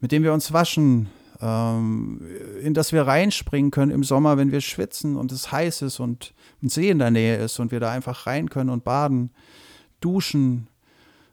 mit 0.00 0.10
dem 0.10 0.24
wir 0.24 0.32
uns 0.32 0.52
waschen, 0.52 1.08
ähm, 1.40 2.20
in 2.60 2.74
das 2.74 2.90
wir 2.90 3.06
reinspringen 3.06 3.70
können 3.70 3.92
im 3.92 4.02
Sommer, 4.02 4.36
wenn 4.36 4.50
wir 4.50 4.60
schwitzen 4.60 5.14
und 5.14 5.30
es 5.30 5.52
heiß 5.52 5.82
ist 5.82 6.00
und 6.00 6.34
ein 6.64 6.68
See 6.68 6.90
in 6.90 6.98
der 6.98 7.12
Nähe 7.12 7.36
ist 7.36 7.60
und 7.60 7.70
wir 7.70 7.78
da 7.78 7.92
einfach 7.92 8.26
rein 8.26 8.50
können 8.50 8.70
und 8.70 8.82
baden, 8.82 9.30
duschen. 10.00 10.66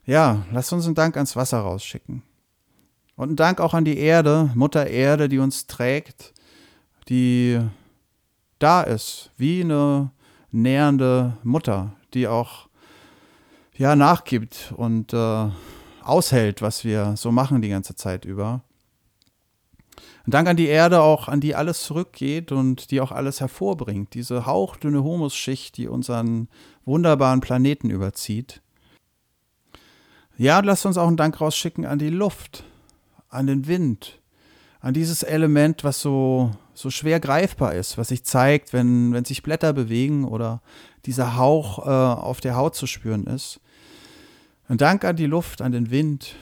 Ja, 0.05 0.45
lasst 0.51 0.73
uns 0.73 0.85
einen 0.85 0.93
Dank 0.93 1.15
ans 1.15 1.35
Wasser 1.35 1.61
rausschicken. 1.61 2.21
Und 3.17 3.31
ein 3.31 3.35
Dank 3.35 3.59
auch 3.59 3.73
an 3.73 3.83
die 3.83 3.97
Erde, 3.97 4.51
Mutter 4.53 4.87
Erde, 4.87 5.27
die 5.27 5.39
uns 5.39 5.65
trägt, 5.65 6.33
die 7.09 7.59
da 8.59 8.81
ist, 8.83 9.31
wie 9.37 9.61
eine 9.61 10.11
nähernde 10.51 11.35
Mutter, 11.43 11.93
die 12.13 12.27
auch 12.27 12.69
ja 13.75 13.95
nachgibt 13.95 14.71
und 14.77 15.13
äh, 15.13 15.49
aushält, 16.03 16.61
was 16.61 16.85
wir 16.85 17.17
so 17.17 17.31
machen 17.31 17.61
die 17.61 17.69
ganze 17.69 17.95
Zeit 17.95 18.23
über. 18.23 18.61
Ein 20.27 20.31
Dank 20.31 20.47
an 20.47 20.57
die 20.57 20.67
Erde 20.67 21.01
auch, 21.01 21.27
an 21.27 21.41
die 21.41 21.55
alles 21.55 21.83
zurückgeht 21.83 22.51
und 22.51 22.91
die 22.91 23.01
auch 23.01 23.11
alles 23.11 23.41
hervorbringt. 23.41 24.13
Diese 24.13 24.45
hauchdünne 24.45 25.03
Humusschicht, 25.03 25.75
die 25.77 25.87
unseren 25.87 26.49
wunderbaren 26.85 27.41
Planeten 27.41 27.89
überzieht. 27.89 28.61
Ja, 30.37 30.59
lasst 30.59 30.85
uns 30.85 30.99
auch 30.99 31.07
einen 31.07 31.17
Dank 31.17 31.41
rausschicken 31.41 31.85
an 31.85 31.97
die 31.97 32.09
Luft, 32.09 32.63
an 33.29 33.47
den 33.47 33.67
Wind, 33.67 34.19
an 34.79 34.93
dieses 34.93 35.23
Element, 35.23 35.83
was 35.83 36.01
so, 36.01 36.51
so 36.73 36.89
schwer 36.89 37.19
greifbar 37.19 37.73
ist, 37.73 37.97
was 37.97 38.09
sich 38.09 38.23
zeigt, 38.23 38.73
wenn, 38.73 39.13
wenn 39.13 39.25
sich 39.25 39.43
Blätter 39.43 39.73
bewegen 39.73 40.25
oder 40.25 40.61
dieser 41.05 41.37
Hauch 41.37 41.85
äh, 41.85 41.89
auf 41.89 42.41
der 42.41 42.55
Haut 42.55 42.75
zu 42.75 42.87
spüren 42.87 43.25
ist. 43.25 43.59
Ein 44.67 44.77
Dank 44.77 45.05
an 45.05 45.15
die 45.15 45.25
Luft, 45.25 45.61
an 45.61 45.71
den 45.71 45.91
Wind, 45.91 46.35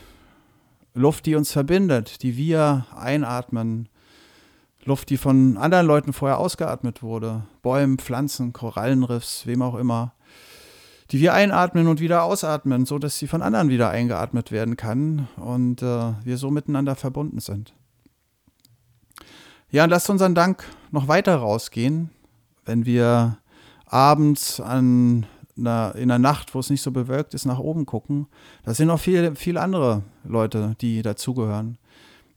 Luft, 0.94 1.26
die 1.26 1.36
uns 1.36 1.52
verbindet, 1.52 2.24
die 2.24 2.38
wir 2.38 2.86
einatmen, 2.96 3.90
Luft, 4.86 5.10
die 5.10 5.18
von 5.18 5.58
anderen 5.58 5.88
Leuten 5.88 6.14
vorher 6.14 6.40
ausgeatmet 6.40 7.02
wurde, 7.02 7.44
Bäumen, 7.62 7.98
Pflanzen, 7.98 8.54
Korallenriffs, 8.54 9.46
wem 9.46 9.62
auch 9.62 9.76
immer, 9.76 10.14
die 11.12 11.20
wir 11.20 11.34
einatmen 11.34 11.88
und 11.88 12.00
wieder 12.00 12.24
ausatmen, 12.24 12.86
so 12.86 12.98
dass 13.00 13.18
sie 13.18 13.28
von 13.28 13.42
anderen 13.42 13.70
wieder 13.70 13.90
eingeatmet 13.90 14.52
werden 14.52 14.76
kann 14.76 15.28
und 15.38 15.82
äh, 15.82 16.14
wir 16.24 16.38
so 16.38 16.50
miteinander 16.50 16.96
verbunden 16.96 17.40
sind. 17.40 17.74
Ja, 19.70 19.86
lasst 19.86 20.10
unseren 20.10 20.36
Dank 20.36 20.64
noch 20.92 21.08
weiter 21.08 21.36
rausgehen, 21.36 22.10
wenn 22.66 22.86
wir 22.86 23.38
abends 23.86 24.60
an 24.60 25.26
einer, 25.58 25.96
in 25.96 26.10
der 26.10 26.20
Nacht, 26.20 26.54
wo 26.56 26.60
es 26.60 26.70
nicht 26.70 26.82
so 26.82 26.92
bewölkt 26.92 27.34
ist, 27.34 27.46
nach 27.46 27.60
oben 27.60 27.86
gucken. 27.86 28.28
Da 28.64 28.74
sind 28.74 28.88
noch 28.88 29.00
viele, 29.00 29.36
viele 29.36 29.62
andere 29.62 30.04
Leute, 30.24 30.76
die 30.82 31.02
dazugehören. 31.02 31.78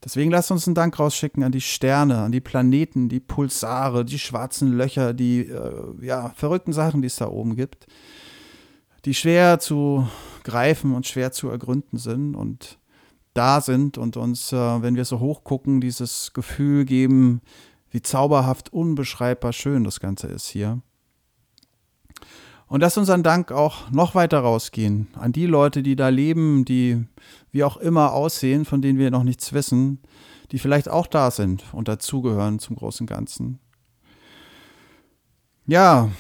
Deswegen 0.05 0.31
lasst 0.31 0.53
uns 0.53 0.67
einen 0.67 0.77
Dank 0.77 0.99
rausschicken 0.99 1.43
an 1.43 1.51
die 1.51 1.61
Sterne, 1.61 2.19
an 2.19 2.33
die 2.33 2.41
Planeten, 2.41 3.09
die 3.09 3.19
Pulsare, 3.19 4.05
die 4.05 4.19
schwarzen 4.19 4.73
Löcher, 4.73 5.13
die 5.13 5.41
äh, 5.41 6.07
ja, 6.07 6.31
verrückten 6.37 6.73
Sachen, 6.73 7.03
die 7.03 7.07
es 7.07 7.17
da 7.17 7.29
oben 7.29 7.57
gibt, 7.57 7.89
die 9.05 9.15
schwer 9.15 9.59
zu 9.59 10.09
greifen 10.45 10.95
und 10.95 11.07
schwer 11.07 11.33
zu 11.33 11.49
ergründen 11.49 11.99
sind 11.99 12.35
und 12.35 12.79
da 13.35 13.61
sind 13.61 13.99
und 13.99 14.17
uns, 14.17 14.53
äh, 14.53 14.83
wenn 14.83 14.97
wir 14.97 15.05
so 15.05 15.21
hoch 15.21 15.45
gucken, 15.45 15.81
dieses 15.81 16.33
Gefühl 16.33 16.85
geben, 16.85 17.41
wie 17.91 18.03
zauberhaft, 18.03 18.73
unbeschreibbar 18.73 19.53
schön 19.53 19.85
das 19.85 20.01
Ganze 20.01 20.27
ist 20.27 20.49
hier. 20.49 20.81
Und 22.67 22.81
lass 22.81 22.99
unseren 22.99 23.23
Dank 23.23 23.51
auch 23.51 23.91
noch 23.91 24.15
weiter 24.15 24.41
rausgehen 24.41 25.09
an 25.15 25.33
die 25.33 25.47
Leute, 25.47 25.83
die 25.83 25.97
da 25.97 26.09
leben, 26.09 26.65
die 26.65 27.07
wie 27.51 27.65
auch 27.65 27.79
immer 27.79 28.13
aussehen, 28.13 28.65
von 28.65 28.83
denen 28.83 28.99
wir 28.99 29.11
noch 29.11 29.23
nichts 29.23 29.53
wissen, 29.55 30.01
die 30.51 30.59
vielleicht 30.59 30.89
auch 30.89 31.07
da 31.07 31.31
sind 31.31 31.65
und 31.73 31.89
dazugehören 31.89 32.59
zum 32.59 32.77
großen 32.77 33.07
Ganzen. 33.07 33.59
Ja, 35.67 36.11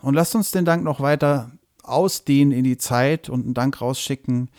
und 0.00 0.14
lasst 0.14 0.34
uns 0.34 0.50
den 0.52 0.64
Dank 0.64 0.84
noch 0.84 1.00
weiter 1.00 1.50
ausdehnen 1.88 2.52
in 2.52 2.64
die 2.64 2.78
Zeit 2.78 3.28
und 3.28 3.44
einen 3.44 3.54
Dank 3.54 3.80
rausschicken 3.80 4.50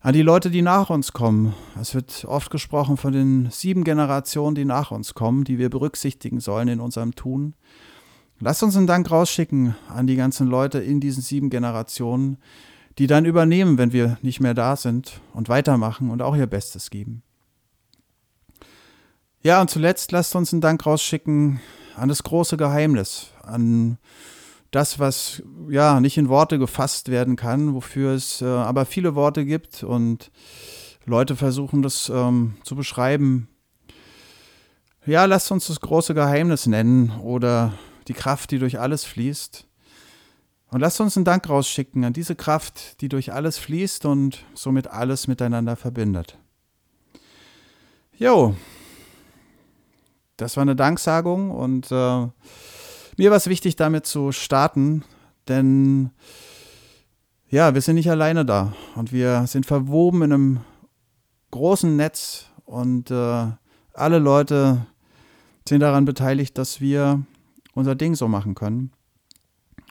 an 0.00 0.14
die 0.14 0.22
Leute, 0.22 0.50
die 0.50 0.62
nach 0.62 0.88
uns 0.88 1.12
kommen. 1.12 1.54
Es 1.78 1.94
wird 1.94 2.24
oft 2.26 2.50
gesprochen 2.50 2.96
von 2.96 3.12
den 3.12 3.50
sieben 3.50 3.84
Generationen, 3.84 4.54
die 4.54 4.64
nach 4.64 4.90
uns 4.90 5.14
kommen, 5.14 5.44
die 5.44 5.58
wir 5.58 5.68
berücksichtigen 5.68 6.40
sollen 6.40 6.68
in 6.68 6.80
unserem 6.80 7.14
Tun. 7.14 7.54
Lasst 8.38 8.62
uns 8.62 8.76
einen 8.76 8.86
Dank 8.86 9.10
rausschicken 9.10 9.76
an 9.88 10.06
die 10.06 10.16
ganzen 10.16 10.46
Leute 10.46 10.78
in 10.78 11.00
diesen 11.00 11.22
sieben 11.22 11.50
Generationen, 11.50 12.38
die 12.98 13.06
dann 13.06 13.26
übernehmen, 13.26 13.76
wenn 13.76 13.92
wir 13.92 14.16
nicht 14.22 14.40
mehr 14.40 14.54
da 14.54 14.76
sind 14.76 15.20
und 15.34 15.50
weitermachen 15.50 16.10
und 16.10 16.22
auch 16.22 16.34
ihr 16.34 16.46
Bestes 16.46 16.88
geben. 16.88 17.22
Ja, 19.42 19.60
und 19.60 19.70
zuletzt 19.70 20.12
lasst 20.12 20.34
uns 20.34 20.52
einen 20.52 20.62
Dank 20.62 20.84
rausschicken 20.84 21.60
an 21.96 22.08
das 22.08 22.22
große 22.22 22.56
Geheimnis, 22.56 23.32
an 23.42 23.98
das, 24.70 24.98
was 24.98 25.42
ja 25.68 26.00
nicht 26.00 26.16
in 26.16 26.28
Worte 26.28 26.58
gefasst 26.58 27.10
werden 27.10 27.36
kann, 27.36 27.74
wofür 27.74 28.12
es 28.12 28.40
äh, 28.40 28.46
aber 28.46 28.86
viele 28.86 29.14
Worte 29.14 29.44
gibt 29.44 29.82
und 29.82 30.30
Leute 31.06 31.34
versuchen 31.36 31.82
das 31.82 32.08
ähm, 32.08 32.54
zu 32.62 32.76
beschreiben. 32.76 33.48
Ja, 35.06 35.24
lasst 35.24 35.50
uns 35.50 35.66
das 35.66 35.80
große 35.80 36.14
Geheimnis 36.14 36.66
nennen 36.66 37.10
oder 37.22 37.72
die 38.06 38.12
Kraft, 38.12 38.50
die 38.50 38.58
durch 38.58 38.78
alles 38.78 39.04
fließt. 39.04 39.66
Und 40.72 40.80
lasst 40.80 41.00
uns 41.00 41.16
einen 41.16 41.24
Dank 41.24 41.48
rausschicken 41.48 42.04
an 42.04 42.12
diese 42.12 42.36
Kraft, 42.36 43.00
die 43.00 43.08
durch 43.08 43.32
alles 43.32 43.58
fließt 43.58 44.04
und 44.04 44.44
somit 44.54 44.86
alles 44.86 45.26
miteinander 45.26 45.74
verbindet. 45.74 46.38
Jo, 48.16 48.54
das 50.36 50.56
war 50.56 50.62
eine 50.62 50.76
Danksagung 50.76 51.50
und 51.50 51.90
äh, 51.90 52.26
mir 53.20 53.28
war 53.28 53.36
es 53.36 53.48
wichtig, 53.48 53.76
damit 53.76 54.06
zu 54.06 54.32
starten, 54.32 55.04
denn 55.46 56.08
ja, 57.50 57.74
wir 57.74 57.82
sind 57.82 57.96
nicht 57.96 58.10
alleine 58.10 58.46
da 58.46 58.72
und 58.94 59.12
wir 59.12 59.46
sind 59.46 59.66
verwoben 59.66 60.22
in 60.22 60.32
einem 60.32 60.60
großen 61.50 61.94
Netz 61.96 62.46
und 62.64 63.10
äh, 63.10 63.46
alle 63.92 64.18
Leute 64.18 64.86
sind 65.68 65.80
daran 65.80 66.06
beteiligt, 66.06 66.56
dass 66.56 66.80
wir 66.80 67.22
unser 67.74 67.94
Ding 67.94 68.14
so 68.14 68.26
machen 68.26 68.54
können. 68.54 68.90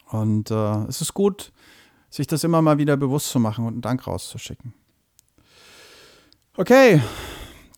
Und 0.07 0.49
äh, 0.49 0.85
es 0.85 0.99
ist 1.01 1.13
gut, 1.13 1.51
sich 2.09 2.25
das 2.25 2.43
immer 2.43 2.63
mal 2.63 2.79
wieder 2.79 2.97
bewusst 2.97 3.29
zu 3.29 3.39
machen 3.39 3.63
und 3.67 3.73
einen 3.73 3.81
Dank 3.81 4.07
rauszuschicken. 4.07 4.73
Okay, 6.57 6.99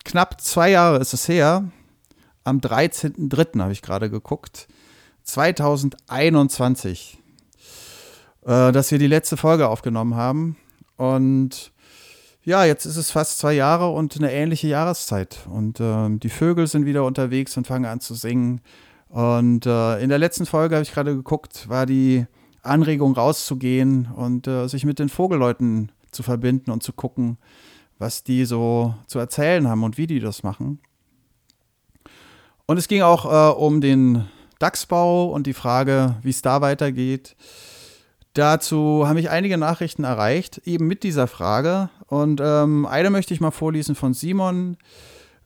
knapp 0.06 0.40
zwei 0.40 0.72
Jahre 0.72 1.00
ist 1.00 1.14
es 1.14 1.28
her. 1.28 1.70
Am 2.46 2.60
13.03. 2.60 3.60
habe 3.60 3.74
ich 3.74 3.82
gerade 3.82 4.10
geguckt. 4.10 4.70
2021, 5.32 7.18
äh, 8.46 8.72
dass 8.72 8.92
wir 8.92 9.00
die 9.00 9.08
letzte 9.08 9.38
Folge 9.38 9.70
aufgenommen 9.70 10.16
haben. 10.16 10.58
Und 10.98 11.72
ja, 12.44 12.66
jetzt 12.66 12.86
ist 12.86 12.98
es 12.98 13.12
fast 13.12 13.40
zwei 13.40 13.54
Jahre 13.54 13.90
und 13.90 14.18
eine 14.18 14.32
ähnliche 14.32 14.68
Jahreszeit. 14.68 15.40
Und 15.50 15.80
äh, 15.80 16.10
die 16.18 16.30
Vögel 16.30 16.68
sind 16.68 16.86
wieder 16.86 17.06
unterwegs 17.06 17.56
und 17.56 17.68
fangen 17.68 17.86
an 17.86 18.02
zu 18.02 18.14
singen. 18.14 18.62
Und 19.10 19.66
äh, 19.66 20.00
in 20.02 20.10
der 20.10 20.18
letzten 20.18 20.46
Folge 20.46 20.76
habe 20.76 20.84
ich 20.84 20.94
gerade 20.94 21.16
geguckt, 21.16 21.70
war 21.70 21.86
die 21.86 22.26
Anregung 22.64 23.14
rauszugehen 23.14 24.08
und 24.14 24.48
äh, 24.48 24.68
sich 24.68 24.86
mit 24.86 25.00
den 25.00 25.10
Vogelleuten 25.10 25.92
zu 26.12 26.24
verbinden 26.24 26.72
und 26.72 26.84
zu 26.84 26.94
gucken, 26.94 27.38
was 28.00 28.24
die 28.24 28.46
so 28.46 28.96
zu 29.08 29.20
erzählen 29.20 29.68
haben 29.68 29.84
und 29.84 29.98
wie 29.98 30.08
die 30.08 30.20
das 30.20 30.44
machen. 30.44 30.80
Und 32.66 32.78
es 32.78 32.88
ging 32.88 33.02
auch 33.02 33.26
äh, 33.26 33.54
um 33.56 33.82
den 33.82 34.26
DAX-Bau 34.62 35.26
und 35.26 35.48
die 35.48 35.54
Frage, 35.54 36.16
wie 36.22 36.30
es 36.30 36.42
da 36.42 36.62
weitergeht. 36.62 37.36
Dazu 38.34 39.08
haben 39.08 39.16
mich 39.16 39.30
einige 39.30 39.58
Nachrichten 39.58 40.04
erreicht, 40.04 40.62
eben 40.66 40.88
mit 40.88 41.04
dieser 41.04 41.28
Frage. 41.28 41.90
Und 42.08 42.42
ähm, 42.44 42.86
eine 42.86 43.10
möchte 43.10 43.34
ich 43.34 43.42
mal 43.42 43.52
vorlesen 43.52 43.96
von 43.96 44.14
Simon, 44.14 44.78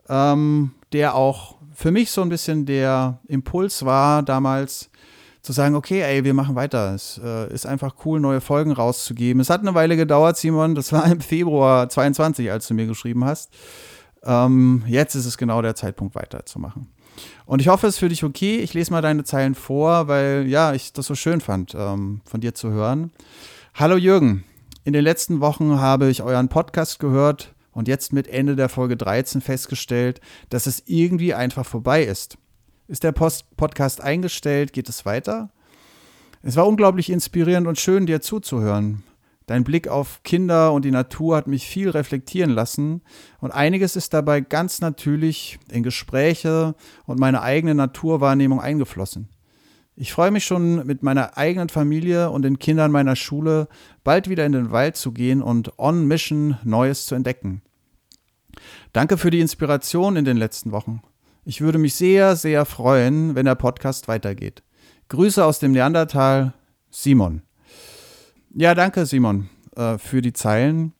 ähm, 0.08 0.72
der 0.92 1.16
auch 1.16 1.56
für 1.74 1.92
mich 1.92 2.12
so 2.12 2.22
ein 2.22 2.30
bisschen 2.30 2.66
der 2.66 3.20
Impuls 3.28 3.86
war, 3.86 4.22
damals 4.22 4.90
zu 5.42 5.52
sagen, 5.52 5.76
okay, 5.76 6.02
ey, 6.02 6.24
wir 6.24 6.34
machen 6.34 6.56
weiter. 6.56 6.94
Es 6.94 7.20
äh, 7.24 7.54
ist 7.54 7.66
einfach 7.66 7.96
cool, 8.06 8.20
neue 8.20 8.42
Folgen 8.42 8.72
rauszugeben. 8.72 9.40
Es 9.40 9.50
hat 9.50 9.62
eine 9.62 9.76
Weile 9.76 9.96
gedauert, 9.96 10.38
Simon. 10.38 10.76
Das 10.76 10.92
war 10.92 11.06
im 11.06 11.22
Februar 11.22 11.88
22, 11.90 12.52
als 12.52 12.68
du 12.68 12.74
mir 12.74 12.88
geschrieben 12.88 13.26
hast. 13.26 13.52
Ähm, 14.24 14.84
jetzt 14.88 15.16
ist 15.16 15.26
es 15.26 15.38
genau 15.38 15.62
der 15.62 15.76
Zeitpunkt, 15.76 16.16
weiterzumachen. 16.16 16.90
Und 17.46 17.62
ich 17.62 17.68
hoffe, 17.68 17.88
es 17.88 17.96
ist 17.96 18.00
für 18.00 18.10
dich 18.10 18.24
okay. 18.24 18.58
Ich 18.58 18.74
lese 18.74 18.92
mal 18.92 19.02
deine 19.02 19.24
Zeilen 19.24 19.56
vor, 19.56 20.08
weil 20.08 20.46
ja, 20.48 20.74
ich 20.74 20.94
das 20.94 21.06
so 21.06 21.16
schön 21.16 21.42
fand, 21.42 21.76
ähm, 21.76 22.22
von 22.26 22.42
dir 22.42 22.54
zu 22.54 22.72
hören. 22.72 23.12
Hallo 23.74 23.98
Jürgen. 23.98 24.44
In 24.84 24.94
den 24.94 25.04
letzten 25.04 25.40
Wochen 25.42 25.80
habe 25.80 26.10
ich 26.10 26.22
euren 26.22 26.50
Podcast 26.50 27.00
gehört 27.00 27.54
und 27.72 27.88
jetzt 27.88 28.14
mit 28.14 28.28
Ende 28.28 28.56
der 28.56 28.70
Folge 28.70 28.98
13 28.98 29.42
festgestellt, 29.42 30.22
dass 30.50 30.66
es 30.66 30.84
irgendwie 30.86 31.34
einfach 31.34 31.66
vorbei 31.66 32.04
ist. 32.04 32.38
Ist 32.88 33.04
der 33.04 33.12
Post 33.12 33.58
Podcast 33.58 34.02
eingestellt? 34.02 34.74
Geht 34.74 34.90
es 34.90 35.06
weiter? 35.06 35.50
Es 36.44 36.56
war 36.56 36.68
unglaublich 36.68 37.10
inspirierend 37.10 37.68
und 37.68 37.80
schön, 37.80 38.06
dir 38.06 38.22
zuzuhören. 38.22 39.04
Dein 39.48 39.64
Blick 39.64 39.88
auf 39.88 40.24
Kinder 40.24 40.74
und 40.74 40.86
die 40.86 40.92
Natur 40.92 41.38
hat 41.38 41.48
mich 41.48 41.68
viel 41.68 41.90
reflektieren 41.90 42.50
lassen 42.50 43.02
und 43.40 43.52
einiges 43.52 43.96
ist 43.96 44.14
dabei 44.14 44.42
ganz 44.42 44.82
natürlich 44.82 45.60
in 45.70 45.84
Gespräche 45.84 46.74
und 47.06 47.20
meine 47.20 47.42
eigene 47.42 47.76
Naturwahrnehmung 47.76 48.60
eingeflossen. 48.60 49.30
Ich 49.96 50.12
freue 50.12 50.32
mich 50.32 50.44
schon 50.44 50.86
mit 50.86 51.04
meiner 51.04 51.38
eigenen 51.38 51.70
Familie 51.70 52.32
und 52.32 52.42
den 52.42 52.60
Kindern 52.60 52.92
meiner 52.92 53.16
Schule 53.16 53.70
bald 54.04 54.30
wieder 54.30 54.46
in 54.46 54.52
den 54.52 54.72
Wald 54.72 54.98
zu 54.98 55.14
gehen 55.14 55.42
und 55.42 55.78
on 55.80 56.06
Mission 56.08 56.58
Neues 56.64 57.06
zu 57.06 57.16
entdecken. 57.16 57.62
Danke 58.94 59.18
für 59.18 59.30
die 59.30 59.40
Inspiration 59.40 60.16
in 60.16 60.26
den 60.26 60.38
letzten 60.38 60.72
Wochen. 60.72 61.02
Ich 61.46 61.62
würde 61.62 61.78
mich 61.78 61.94
sehr, 61.94 62.36
sehr 62.36 62.66
freuen, 62.66 63.36
wenn 63.36 63.46
der 63.46 63.56
Podcast 63.56 64.08
weitergeht. 64.08 64.64
Grüße 65.10 65.46
aus 65.46 65.60
dem 65.60 65.72
Neandertal, 65.72 66.54
Simon. 66.90 67.44
Ja, 68.56 68.74
danke, 68.74 69.06
Simon, 69.06 69.50
äh, 69.76 69.98
für 69.98 70.22
die 70.22 70.34
Zeilen. 70.34 70.94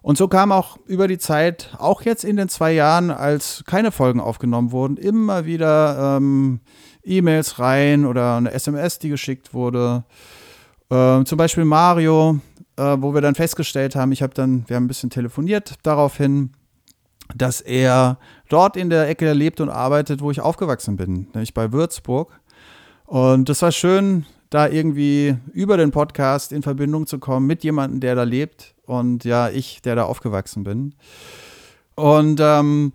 Und 0.00 0.18
so 0.18 0.26
kam 0.26 0.50
auch 0.50 0.78
über 0.86 1.06
die 1.06 1.18
Zeit, 1.18 1.76
auch 1.78 2.02
jetzt 2.02 2.24
in 2.24 2.36
den 2.36 2.48
zwei 2.48 2.72
Jahren, 2.72 3.10
als 3.10 3.62
keine 3.66 3.92
Folgen 3.92 4.18
aufgenommen 4.18 4.72
wurden, 4.72 4.96
immer 4.96 5.44
wieder 5.44 6.16
ähm, 6.16 6.60
E-Mails 7.04 7.60
rein 7.60 8.04
oder 8.04 8.36
eine 8.36 8.52
SMS, 8.52 8.98
die 8.98 9.10
geschickt 9.10 9.54
wurde. 9.54 10.04
Äh, 10.90 11.22
zum 11.22 11.38
Beispiel 11.38 11.64
Mario 11.64 12.40
äh, 12.76 12.96
wo 12.98 13.14
wir 13.14 13.20
dann 13.20 13.34
festgestellt 13.34 13.96
haben, 13.96 14.12
ich 14.12 14.22
habe 14.22 14.34
dann, 14.34 14.68
wir 14.68 14.76
haben 14.76 14.84
ein 14.84 14.88
bisschen 14.88 15.10
telefoniert 15.10 15.74
daraufhin, 15.82 16.52
dass 17.34 17.60
er 17.60 18.18
dort 18.48 18.76
in 18.76 18.90
der 18.90 19.08
Ecke 19.08 19.32
lebt 19.32 19.60
und 19.60 19.68
arbeitet, 19.68 20.20
wo 20.20 20.30
ich 20.30 20.40
aufgewachsen 20.40 20.96
bin, 20.96 21.28
nämlich 21.32 21.54
bei 21.54 21.72
Würzburg. 21.72 22.40
Und 23.06 23.48
das 23.48 23.62
war 23.62 23.72
schön, 23.72 24.26
da 24.54 24.68
irgendwie 24.68 25.36
über 25.52 25.76
den 25.76 25.90
Podcast 25.90 26.52
in 26.52 26.62
Verbindung 26.62 27.06
zu 27.06 27.18
kommen 27.18 27.46
mit 27.46 27.64
jemandem, 27.64 28.00
der 28.00 28.14
da 28.14 28.22
lebt 28.22 28.74
und 28.84 29.24
ja, 29.24 29.48
ich, 29.48 29.82
der 29.82 29.96
da 29.96 30.04
aufgewachsen 30.04 30.64
bin. 30.64 30.94
Und 31.94 32.40
ähm, 32.40 32.92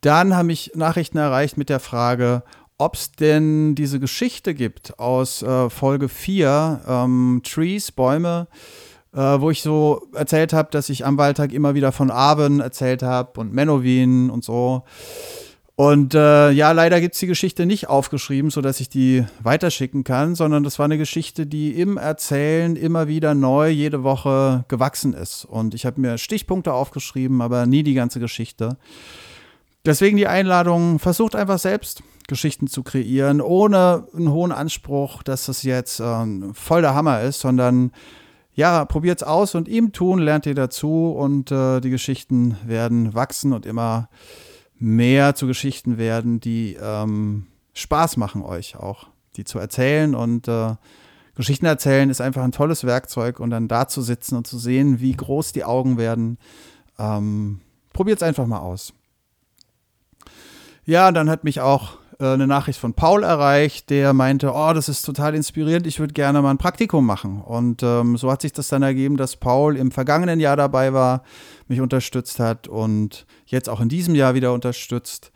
dann 0.00 0.36
haben 0.36 0.46
mich 0.46 0.72
Nachrichten 0.74 1.18
erreicht 1.18 1.56
mit 1.56 1.68
der 1.68 1.80
Frage, 1.80 2.42
ob 2.78 2.94
es 2.94 3.12
denn 3.12 3.74
diese 3.74 4.00
Geschichte 4.00 4.54
gibt 4.54 4.98
aus 4.98 5.42
äh, 5.42 5.70
Folge 5.70 6.08
4, 6.08 6.80
ähm, 6.86 7.40
Trees, 7.44 7.92
Bäume, 7.92 8.48
äh, 9.14 9.18
wo 9.18 9.50
ich 9.50 9.62
so 9.62 10.02
erzählt 10.12 10.52
habe, 10.52 10.70
dass 10.70 10.88
ich 10.88 11.06
am 11.06 11.16
Wahltag 11.18 11.52
immer 11.52 11.74
wieder 11.74 11.92
von 11.92 12.10
Aben 12.10 12.60
erzählt 12.60 13.02
habe 13.02 13.40
und 13.40 13.52
Menowin 13.52 14.28
und 14.28 14.44
so. 14.44 14.82
Und 15.78 16.14
äh, 16.14 16.50
ja, 16.52 16.72
leider 16.72 17.02
gibt 17.02 17.14
es 17.14 17.20
die 17.20 17.26
Geschichte 17.26 17.66
nicht 17.66 17.90
aufgeschrieben, 17.90 18.50
sodass 18.50 18.80
ich 18.80 18.88
die 18.88 19.26
weiterschicken 19.42 20.04
kann, 20.04 20.34
sondern 20.34 20.64
das 20.64 20.78
war 20.78 20.86
eine 20.86 20.96
Geschichte, 20.96 21.46
die 21.46 21.78
im 21.78 21.98
Erzählen 21.98 22.76
immer 22.76 23.08
wieder 23.08 23.34
neu 23.34 23.68
jede 23.68 24.02
Woche 24.02 24.64
gewachsen 24.68 25.12
ist. 25.12 25.44
Und 25.44 25.74
ich 25.74 25.84
habe 25.84 26.00
mir 26.00 26.16
Stichpunkte 26.16 26.72
aufgeschrieben, 26.72 27.42
aber 27.42 27.66
nie 27.66 27.82
die 27.82 27.92
ganze 27.92 28.20
Geschichte. 28.20 28.78
Deswegen 29.84 30.16
die 30.16 30.26
Einladung, 30.26 30.98
versucht 30.98 31.36
einfach 31.36 31.58
selbst 31.58 32.02
Geschichten 32.26 32.68
zu 32.68 32.82
kreieren, 32.82 33.42
ohne 33.42 34.08
einen 34.16 34.32
hohen 34.32 34.52
Anspruch, 34.52 35.22
dass 35.22 35.44
das 35.44 35.62
jetzt 35.62 36.00
äh, 36.00 36.24
voll 36.54 36.80
der 36.80 36.94
Hammer 36.94 37.20
ist, 37.20 37.40
sondern 37.40 37.92
ja, 38.54 38.86
probiert's 38.86 39.22
aus 39.22 39.54
und 39.54 39.68
ihm 39.68 39.92
tun, 39.92 40.20
lernt 40.20 40.46
ihr 40.46 40.54
dazu 40.54 41.10
und 41.10 41.52
äh, 41.52 41.80
die 41.82 41.90
Geschichten 41.90 42.56
werden 42.64 43.12
wachsen 43.12 43.52
und 43.52 43.66
immer 43.66 44.08
mehr 44.78 45.34
zu 45.34 45.46
Geschichten 45.46 45.98
werden, 45.98 46.40
die 46.40 46.76
ähm, 46.80 47.46
Spaß 47.74 48.16
machen 48.16 48.42
euch 48.42 48.76
auch, 48.76 49.08
die 49.36 49.44
zu 49.44 49.58
erzählen 49.58 50.14
und 50.14 50.48
äh, 50.48 50.74
Geschichten 51.34 51.66
erzählen 51.66 52.08
ist 52.08 52.22
einfach 52.22 52.42
ein 52.42 52.52
tolles 52.52 52.84
Werkzeug 52.84 53.40
und 53.40 53.50
dann 53.50 53.68
da 53.68 53.88
zu 53.88 54.00
sitzen 54.00 54.36
und 54.36 54.46
zu 54.46 54.58
sehen, 54.58 55.00
wie 55.00 55.12
groß 55.12 55.52
die 55.52 55.64
Augen 55.64 55.98
werden. 55.98 56.38
Ähm, 56.98 57.60
Probiert 57.92 58.18
es 58.18 58.22
einfach 58.22 58.46
mal 58.46 58.58
aus. 58.58 58.94
Ja, 60.84 61.12
dann 61.12 61.28
hat 61.28 61.44
mich 61.44 61.60
auch 61.60 61.98
eine 62.24 62.46
Nachricht 62.46 62.78
von 62.78 62.94
Paul 62.94 63.22
erreicht, 63.22 63.90
der 63.90 64.12
meinte, 64.12 64.52
oh, 64.54 64.72
das 64.72 64.88
ist 64.88 65.02
total 65.02 65.34
inspirierend, 65.34 65.86
ich 65.86 66.00
würde 66.00 66.14
gerne 66.14 66.40
mal 66.40 66.50
ein 66.50 66.58
Praktikum 66.58 67.04
machen. 67.04 67.42
Und 67.42 67.82
ähm, 67.82 68.16
so 68.16 68.30
hat 68.30 68.42
sich 68.42 68.52
das 68.52 68.68
dann 68.68 68.82
ergeben, 68.82 69.16
dass 69.16 69.36
Paul 69.36 69.76
im 69.76 69.90
vergangenen 69.90 70.40
Jahr 70.40 70.56
dabei 70.56 70.92
war, 70.92 71.22
mich 71.68 71.80
unterstützt 71.80 72.40
hat 72.40 72.68
und 72.68 73.26
jetzt 73.46 73.68
auch 73.68 73.80
in 73.80 73.88
diesem 73.88 74.14
Jahr 74.14 74.34
wieder 74.34 74.52
unterstützt. 74.52 75.32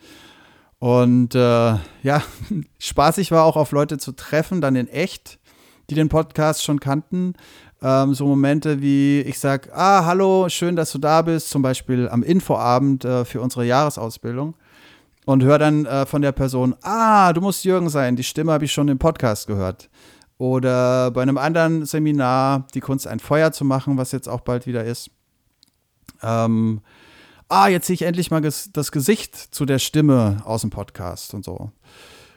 Und 0.78 1.34
äh, 1.34 1.38
ja, 2.02 2.22
spaßig 2.78 3.30
war 3.30 3.44
auch 3.44 3.56
auf 3.56 3.72
Leute 3.72 3.98
zu 3.98 4.12
treffen, 4.12 4.60
dann 4.60 4.76
in 4.76 4.88
echt, 4.88 5.38
die 5.90 5.94
den 5.94 6.08
Podcast 6.08 6.64
schon 6.64 6.80
kannten. 6.80 7.34
Ähm, 7.82 8.14
so 8.14 8.26
Momente 8.26 8.80
wie 8.80 9.20
ich 9.20 9.38
sage, 9.38 9.70
ah, 9.74 10.04
hallo, 10.06 10.48
schön, 10.48 10.76
dass 10.76 10.92
du 10.92 10.98
da 10.98 11.22
bist, 11.22 11.50
zum 11.50 11.62
Beispiel 11.62 12.08
am 12.08 12.22
Infoabend 12.22 13.04
äh, 13.04 13.24
für 13.24 13.40
unsere 13.40 13.66
Jahresausbildung 13.66 14.54
und 15.26 15.42
höre 15.42 15.58
dann 15.58 15.86
äh, 15.86 16.06
von 16.06 16.22
der 16.22 16.32
Person, 16.32 16.74
ah, 16.82 17.32
du 17.32 17.40
musst 17.40 17.64
Jürgen 17.64 17.88
sein, 17.88 18.16
die 18.16 18.24
Stimme 18.24 18.52
habe 18.52 18.64
ich 18.64 18.72
schon 18.72 18.88
im 18.88 18.98
Podcast 18.98 19.46
gehört. 19.46 19.90
Oder 20.38 21.10
bei 21.10 21.22
einem 21.22 21.36
anderen 21.36 21.84
Seminar, 21.84 22.66
die 22.74 22.80
Kunst 22.80 23.06
ein 23.06 23.20
Feuer 23.20 23.52
zu 23.52 23.64
machen, 23.64 23.98
was 23.98 24.12
jetzt 24.12 24.28
auch 24.28 24.40
bald 24.40 24.66
wieder 24.66 24.84
ist. 24.84 25.10
Ähm, 26.22 26.80
ah, 27.48 27.68
jetzt 27.68 27.86
sehe 27.86 27.94
ich 27.94 28.02
endlich 28.02 28.30
mal 28.30 28.40
das 28.40 28.92
Gesicht 28.92 29.36
zu 29.36 29.66
der 29.66 29.78
Stimme 29.78 30.42
aus 30.44 30.62
dem 30.62 30.70
Podcast 30.70 31.34
und 31.34 31.44
so. 31.44 31.70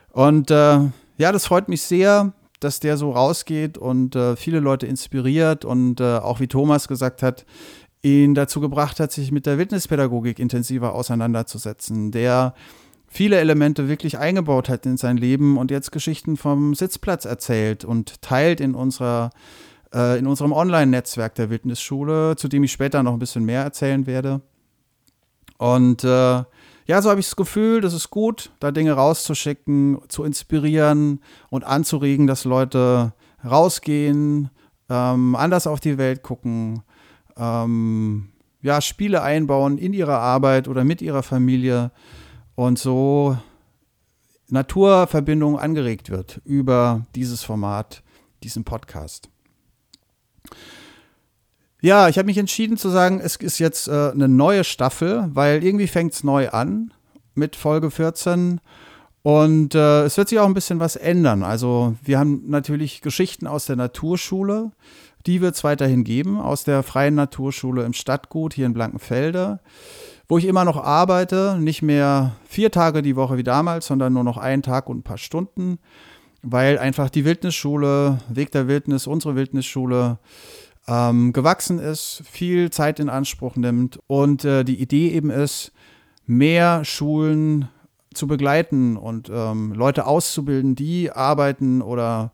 Und 0.09 0.51
äh, 0.51 0.79
ja, 1.17 1.31
das 1.31 1.45
freut 1.45 1.69
mich 1.69 1.81
sehr, 1.81 2.33
dass 2.59 2.79
der 2.79 2.97
so 2.97 3.11
rausgeht 3.11 3.77
und 3.77 4.15
äh, 4.15 4.35
viele 4.35 4.59
Leute 4.59 4.87
inspiriert 4.87 5.65
und 5.65 5.99
äh, 5.99 6.17
auch 6.17 6.39
wie 6.39 6.47
Thomas 6.47 6.87
gesagt 6.87 7.21
hat, 7.21 7.45
ihn 8.03 8.35
dazu 8.35 8.59
gebracht 8.59 8.99
hat, 8.99 9.11
sich 9.11 9.31
mit 9.31 9.45
der 9.45 9.57
Wildnispädagogik 9.57 10.37
intensiver 10.37 10.93
auseinanderzusetzen, 10.93 12.11
der 12.11 12.53
viele 13.07 13.37
Elemente 13.37 13.87
wirklich 13.87 14.17
eingebaut 14.17 14.69
hat 14.69 14.85
in 14.85 14.97
sein 14.97 15.17
Leben 15.17 15.57
und 15.57 15.71
jetzt 15.71 15.91
Geschichten 15.91 16.35
vom 16.35 16.75
Sitzplatz 16.75 17.25
erzählt 17.25 17.85
und 17.85 18.21
teilt 18.21 18.59
in 18.59 18.75
unserer 18.75 19.29
äh, 19.93 20.19
in 20.19 20.27
unserem 20.27 20.51
Online-Netzwerk 20.51 21.35
der 21.35 21.49
Wildnisschule, 21.49 22.35
zu 22.35 22.47
dem 22.47 22.63
ich 22.63 22.71
später 22.71 23.03
noch 23.03 23.13
ein 23.13 23.19
bisschen 23.19 23.45
mehr 23.45 23.63
erzählen 23.63 24.05
werde. 24.05 24.41
Und 25.57 26.03
äh, 26.03 26.43
ja, 26.85 27.01
so 27.01 27.09
habe 27.09 27.19
ich 27.21 27.27
das 27.27 27.35
Gefühl, 27.37 27.79
das 27.79 27.93
ist 27.93 28.09
gut, 28.09 28.51
da 28.59 28.71
Dinge 28.71 28.93
rauszuschicken, 28.93 29.99
zu 30.09 30.23
inspirieren 30.23 31.21
und 31.49 31.63
anzuregen, 31.63 32.27
dass 32.27 32.43
Leute 32.43 33.13
rausgehen, 33.45 34.49
ähm, 34.89 35.35
anders 35.35 35.67
auf 35.67 35.79
die 35.79 35.97
Welt 35.97 36.23
gucken, 36.23 36.81
ähm, 37.37 38.29
ja, 38.61 38.81
Spiele 38.81 39.21
einbauen 39.21 39.77
in 39.77 39.93
ihrer 39.93 40.19
Arbeit 40.19 40.67
oder 40.67 40.83
mit 40.83 41.01
ihrer 41.01 41.23
Familie 41.23 41.91
und 42.55 42.79
so 42.79 43.37
Naturverbindung 44.49 45.57
angeregt 45.57 46.09
wird 46.09 46.41
über 46.45 47.05
dieses 47.15 47.43
Format, 47.43 48.03
diesen 48.43 48.63
Podcast. 48.63 49.29
Ja, 51.81 52.07
ich 52.07 52.17
habe 52.17 52.27
mich 52.27 52.37
entschieden 52.37 52.77
zu 52.77 52.89
sagen, 52.89 53.19
es 53.19 53.35
ist 53.35 53.59
jetzt 53.59 53.89
äh, 53.89 54.11
eine 54.11 54.29
neue 54.29 54.63
Staffel, 54.63 55.29
weil 55.33 55.63
irgendwie 55.63 55.87
fängt 55.87 56.13
es 56.13 56.23
neu 56.23 56.49
an 56.49 56.93
mit 57.35 57.57
Folge 57.57 57.91
14 57.91 58.61
und 59.21 59.75
äh, 59.75 60.03
es 60.03 60.17
wird 60.17 60.29
sich 60.29 60.39
auch 60.39 60.45
ein 60.45 60.53
bisschen 60.53 60.79
was 60.79 60.95
ändern. 60.95 61.43
Also 61.43 61.95
wir 62.03 62.19
haben 62.19 62.43
natürlich 62.47 63.01
Geschichten 63.01 63.47
aus 63.47 63.65
der 63.65 63.75
Naturschule, 63.75 64.71
die 65.25 65.41
wird 65.41 65.55
es 65.55 65.63
weiterhin 65.63 66.03
geben, 66.03 66.39
aus 66.39 66.63
der 66.63 66.83
Freien 66.83 67.15
Naturschule 67.15 67.83
im 67.83 67.93
Stadtgut 67.93 68.53
hier 68.53 68.65
in 68.65 68.73
Blankenfelde 68.73 69.59
wo 70.27 70.37
ich 70.37 70.45
immer 70.45 70.65
noch 70.65 70.83
arbeite, 70.83 71.57
nicht 71.59 71.81
mehr 71.81 72.35
vier 72.45 72.71
Tage 72.71 73.01
die 73.01 73.15
Woche 73.15 73.37
wie 73.37 73.43
damals, 73.43 73.87
sondern 73.87 74.13
nur 74.13 74.23
noch 74.23 74.37
einen 74.37 74.63
Tag 74.63 74.89
und 74.89 74.99
ein 74.99 75.03
paar 75.03 75.17
Stunden, 75.17 75.79
weil 76.41 76.77
einfach 76.79 77.09
die 77.09 77.25
Wildnisschule, 77.25 78.19
Weg 78.29 78.51
der 78.51 78.67
Wildnis, 78.67 79.07
unsere 79.07 79.35
Wildnisschule, 79.35 80.17
ähm, 80.87 81.33
gewachsen 81.33 81.79
ist, 81.79 82.23
viel 82.29 82.69
Zeit 82.69 82.99
in 82.99 83.09
Anspruch 83.09 83.55
nimmt 83.55 83.99
und 84.07 84.43
äh, 84.43 84.63
die 84.63 84.81
Idee 84.81 85.09
eben 85.09 85.29
ist, 85.29 85.71
mehr 86.25 86.83
Schulen 86.83 87.69
zu 88.13 88.27
begleiten 88.27 88.97
und 88.97 89.29
ähm, 89.33 89.73
Leute 89.73 90.05
auszubilden, 90.05 90.75
die 90.75 91.11
arbeiten 91.11 91.81
oder 91.81 92.31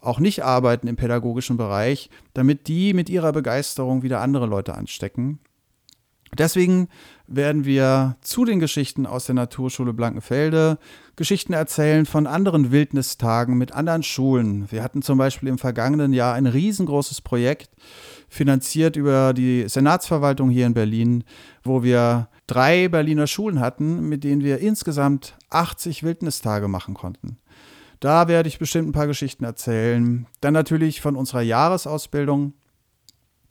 auch 0.00 0.18
nicht 0.18 0.44
arbeiten 0.44 0.86
im 0.88 0.96
pädagogischen 0.96 1.56
Bereich, 1.56 2.10
damit 2.34 2.68
die 2.68 2.94
mit 2.94 3.08
ihrer 3.08 3.32
Begeisterung 3.32 4.02
wieder 4.02 4.20
andere 4.20 4.46
Leute 4.46 4.74
anstecken. 4.74 5.40
Deswegen 6.38 6.88
werden 7.26 7.64
wir 7.64 8.16
zu 8.20 8.44
den 8.44 8.60
Geschichten 8.60 9.06
aus 9.06 9.26
der 9.26 9.34
Naturschule 9.34 9.92
Blankenfelde 9.92 10.78
Geschichten 11.16 11.52
erzählen 11.52 12.06
von 12.06 12.26
anderen 12.26 12.70
Wildnistagen 12.70 13.58
mit 13.58 13.72
anderen 13.72 14.02
Schulen. 14.02 14.70
Wir 14.70 14.82
hatten 14.82 15.02
zum 15.02 15.18
Beispiel 15.18 15.48
im 15.48 15.58
vergangenen 15.58 16.12
Jahr 16.12 16.34
ein 16.34 16.46
riesengroßes 16.46 17.20
Projekt, 17.20 17.70
finanziert 18.28 18.96
über 18.96 19.34
die 19.34 19.68
Senatsverwaltung 19.68 20.50
hier 20.50 20.66
in 20.66 20.74
Berlin, 20.74 21.24
wo 21.64 21.82
wir 21.82 22.28
drei 22.46 22.88
Berliner 22.88 23.26
Schulen 23.26 23.60
hatten, 23.60 24.08
mit 24.08 24.24
denen 24.24 24.42
wir 24.42 24.58
insgesamt 24.58 25.36
80 25.50 26.04
Wildnistage 26.04 26.68
machen 26.68 26.94
konnten. 26.94 27.38
Da 28.00 28.28
werde 28.28 28.48
ich 28.48 28.58
bestimmt 28.58 28.88
ein 28.88 28.92
paar 28.92 29.06
Geschichten 29.06 29.44
erzählen. 29.44 30.26
Dann 30.40 30.54
natürlich 30.54 31.02
von 31.02 31.16
unserer 31.16 31.42
Jahresausbildung 31.42 32.54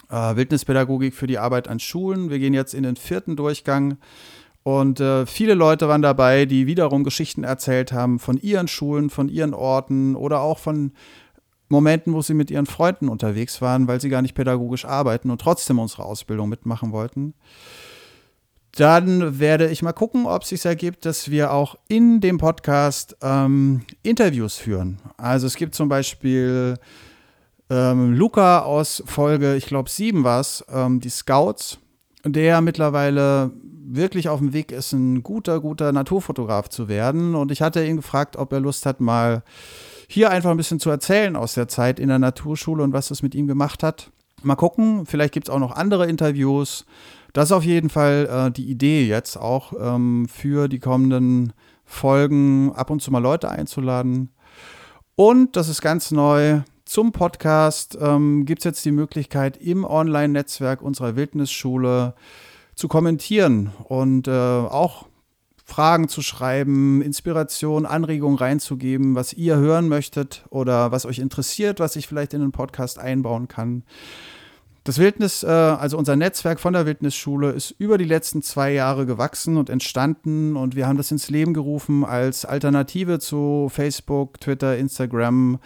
äh, 0.09 0.35
Wildnispädagogik 0.35 1.13
für 1.13 1.27
die 1.27 1.37
Arbeit 1.37 1.67
an 1.67 1.79
Schulen. 1.79 2.31
Wir 2.31 2.39
gehen 2.39 2.55
jetzt 2.55 2.73
in 2.73 2.83
den 2.83 2.95
vierten 2.95 3.35
Durchgang. 3.35 3.97
Und 4.63 4.99
äh, 4.99 5.25
viele 5.25 5.53
Leute 5.53 5.87
waren 5.87 6.01
dabei, 6.01 6.45
die 6.45 6.67
wiederum 6.67 7.03
Geschichten 7.03 7.43
erzählt 7.43 7.91
haben 7.91 8.19
von 8.19 8.37
ihren 8.37 8.67
Schulen, 8.67 9.09
von 9.09 9.29
ihren 9.29 9.53
Orten 9.53 10.15
oder 10.15 10.41
auch 10.41 10.59
von 10.59 10.91
Momenten, 11.69 12.13
wo 12.13 12.21
sie 12.21 12.33
mit 12.33 12.49
ihren 12.49 12.65
Freunden 12.65 13.07
unterwegs 13.07 13.61
waren, 13.61 13.87
weil 13.87 14.01
sie 14.01 14.09
gar 14.09 14.23
nicht 14.23 14.33
pädagogisch 14.33 14.85
arbeiten 14.85 15.29
und 15.29 15.39
trotzdem 15.39 15.77
unsere 15.77 16.03
Ausbildung 16.03 16.49
mitmachen 16.49 16.91
wollten. 16.91 17.35
Dann 18.79 19.41
werde 19.41 19.67
ich 19.67 19.81
mal 19.81 19.91
gucken, 19.91 20.25
ob 20.25 20.43
es 20.43 20.49
sich 20.49 20.63
ergibt, 20.63 21.05
dass 21.05 21.29
wir 21.29 21.51
auch 21.51 21.75
in 21.89 22.21
dem 22.21 22.37
Podcast 22.37 23.17
ähm, 23.21 23.81
Interviews 24.03 24.55
führen. 24.55 24.99
Also 25.17 25.47
es 25.47 25.57
gibt 25.57 25.75
zum 25.75 25.89
Beispiel 25.89 26.75
ähm, 27.69 28.13
Luca 28.13 28.61
aus 28.61 29.03
Folge, 29.05 29.57
ich 29.57 29.65
glaube, 29.65 29.89
sieben 29.89 30.23
war 30.23 30.39
es, 30.39 30.63
ähm, 30.71 31.01
die 31.01 31.09
Scouts, 31.09 31.79
der 32.23 32.61
mittlerweile 32.61 33.51
wirklich 33.83 34.29
auf 34.29 34.39
dem 34.39 34.53
Weg 34.53 34.71
ist, 34.71 34.93
ein 34.93 35.23
guter, 35.23 35.59
guter 35.59 35.91
Naturfotograf 35.91 36.69
zu 36.69 36.87
werden. 36.87 37.35
Und 37.35 37.51
ich 37.51 37.61
hatte 37.61 37.85
ihn 37.85 37.97
gefragt, 37.97 38.37
ob 38.37 38.53
er 38.53 38.61
Lust 38.61 38.85
hat, 38.85 39.01
mal 39.01 39.43
hier 40.07 40.29
einfach 40.29 40.51
ein 40.51 40.57
bisschen 40.57 40.79
zu 40.79 40.89
erzählen 40.89 41.35
aus 41.35 41.53
der 41.53 41.67
Zeit 41.67 41.99
in 41.99 42.07
der 42.07 42.19
Naturschule 42.19 42.81
und 42.81 42.93
was 42.93 43.11
es 43.11 43.23
mit 43.23 43.35
ihm 43.35 43.47
gemacht 43.47 43.83
hat. 43.83 44.09
Mal 44.41 44.55
gucken, 44.55 45.05
vielleicht 45.05 45.33
gibt 45.33 45.49
es 45.49 45.53
auch 45.53 45.59
noch 45.59 45.75
andere 45.75 46.07
Interviews. 46.07 46.85
Das 47.33 47.49
ist 47.49 47.51
auf 47.51 47.63
jeden 47.63 47.89
Fall 47.89 48.27
äh, 48.47 48.51
die 48.51 48.69
Idee 48.69 49.05
jetzt 49.05 49.37
auch 49.37 49.73
ähm, 49.79 50.27
für 50.27 50.67
die 50.67 50.79
kommenden 50.79 51.53
Folgen, 51.85 52.71
ab 52.73 52.89
und 52.89 53.01
zu 53.01 53.11
mal 53.11 53.19
Leute 53.19 53.49
einzuladen. 53.49 54.29
Und 55.15 55.55
das 55.55 55.67
ist 55.67 55.81
ganz 55.81 56.11
neu. 56.11 56.61
Zum 56.85 57.11
Podcast 57.11 57.97
ähm, 58.01 58.45
gibt 58.45 58.61
es 58.61 58.65
jetzt 58.65 58.85
die 58.85 58.91
Möglichkeit, 58.91 59.57
im 59.57 59.83
Online-Netzwerk 59.83 60.81
unserer 60.81 61.15
Wildnisschule 61.15 62.15
zu 62.73 62.87
kommentieren 62.87 63.71
und 63.83 64.27
äh, 64.27 64.31
auch 64.31 65.05
Fragen 65.65 66.07
zu 66.07 66.23
schreiben, 66.23 67.01
Inspiration, 67.03 67.85
Anregungen 67.85 68.39
reinzugeben, 68.39 69.13
was 69.13 69.33
ihr 69.33 69.57
hören 69.57 69.87
möchtet 69.87 70.45
oder 70.49 70.91
was 70.91 71.05
euch 71.05 71.19
interessiert, 71.19 71.79
was 71.79 71.95
ich 71.95 72.07
vielleicht 72.07 72.33
in 72.33 72.41
den 72.41 72.51
Podcast 72.51 72.97
einbauen 72.97 73.47
kann. 73.47 73.83
Das 74.83 74.97
Wildnis, 74.97 75.43
äh, 75.43 75.47
also 75.47 75.97
unser 75.97 76.15
Netzwerk 76.15 76.59
von 76.59 76.73
der 76.73 76.85
Wildnisschule, 76.85 77.51
ist 77.51 77.71
über 77.71 77.97
die 77.97 78.05
letzten 78.05 78.41
zwei 78.41 78.71
Jahre 78.73 79.05
gewachsen 79.05 79.57
und 79.57 79.69
entstanden 79.69 80.55
und 80.55 80.75
wir 80.75 80.87
haben 80.87 80.97
das 80.97 81.11
ins 81.11 81.29
Leben 81.29 81.53
gerufen 81.53 82.05
als 82.05 82.45
Alternative 82.45 83.19
zu 83.19 83.69
Facebook, 83.69 84.39
Twitter, 84.39 84.77
Instagram, 84.77 85.59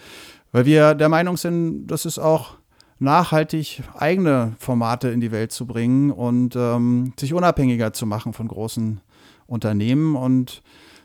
weil 0.52 0.66
wir 0.66 0.94
der 0.94 1.08
Meinung 1.08 1.36
sind, 1.36 1.86
das 1.86 2.06
ist 2.06 2.18
auch 2.18 2.56
nachhaltig 2.98 3.82
eigene 3.96 4.54
Formate 4.58 5.08
in 5.08 5.20
die 5.20 5.32
Welt 5.32 5.52
zu 5.52 5.66
bringen 5.66 6.10
und 6.10 6.56
ähm, 6.56 7.12
sich 7.18 7.34
unabhängiger 7.34 7.92
zu 7.92 8.06
machen 8.06 8.32
von 8.32 8.48
großen 8.48 9.00
Unternehmen. 9.46 10.16
Und 10.16 10.62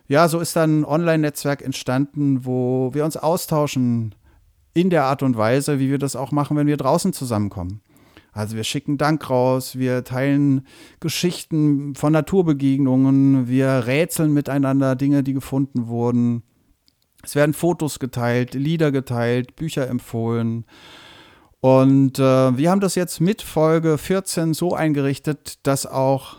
ja, 0.07 0.27
so 0.27 0.39
ist 0.39 0.55
dann 0.55 0.81
ein 0.81 0.85
Online-Netzwerk 0.85 1.61
entstanden, 1.61 2.45
wo 2.45 2.93
wir 2.93 3.05
uns 3.05 3.17
austauschen 3.17 4.15
in 4.73 4.89
der 4.89 5.05
Art 5.05 5.23
und 5.23 5.37
Weise, 5.37 5.79
wie 5.79 5.89
wir 5.89 5.97
das 5.97 6.15
auch 6.15 6.31
machen, 6.31 6.55
wenn 6.57 6.67
wir 6.67 6.77
draußen 6.77 7.13
zusammenkommen. 7.13 7.81
Also 8.39 8.55
wir 8.55 8.63
schicken 8.63 8.97
Dank 8.97 9.29
raus, 9.29 9.77
wir 9.77 10.05
teilen 10.05 10.65
Geschichten 11.01 11.93
von 11.93 12.13
Naturbegegnungen, 12.13 13.49
wir 13.49 13.85
rätseln 13.85 14.33
miteinander 14.33 14.95
Dinge, 14.95 15.23
die 15.23 15.33
gefunden 15.33 15.87
wurden. 15.87 16.43
Es 17.21 17.35
werden 17.35 17.53
Fotos 17.53 17.99
geteilt, 17.99 18.53
Lieder 18.53 18.93
geteilt, 18.93 19.57
Bücher 19.57 19.89
empfohlen. 19.89 20.63
Und 21.59 22.17
äh, 22.17 22.57
wir 22.57 22.71
haben 22.71 22.79
das 22.79 22.95
jetzt 22.95 23.19
mit 23.19 23.41
Folge 23.41 23.97
14 23.97 24.53
so 24.53 24.73
eingerichtet, 24.73 25.59
dass 25.63 25.85
auch 25.85 26.37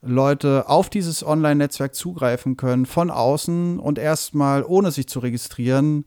Leute 0.00 0.70
auf 0.70 0.88
dieses 0.88 1.22
Online-Netzwerk 1.22 1.94
zugreifen 1.94 2.56
können 2.56 2.86
von 2.86 3.10
außen 3.10 3.78
und 3.78 3.98
erstmal 3.98 4.64
ohne 4.64 4.90
sich 4.90 5.06
zu 5.06 5.18
registrieren 5.18 6.06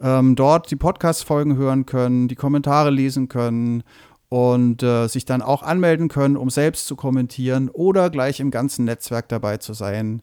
ähm, 0.00 0.34
dort 0.34 0.70
die 0.70 0.76
Podcast-Folgen 0.76 1.56
hören 1.56 1.86
können, 1.86 2.26
die 2.28 2.34
Kommentare 2.34 2.90
lesen 2.90 3.28
können 3.28 3.82
und 4.30 4.82
äh, 4.82 5.08
sich 5.08 5.26
dann 5.26 5.42
auch 5.42 5.62
anmelden 5.62 6.08
können, 6.08 6.38
um 6.38 6.48
selbst 6.48 6.86
zu 6.86 6.96
kommentieren 6.96 7.68
oder 7.68 8.08
gleich 8.08 8.40
im 8.40 8.50
ganzen 8.50 8.86
Netzwerk 8.86 9.28
dabei 9.28 9.58
zu 9.58 9.74
sein, 9.74 10.22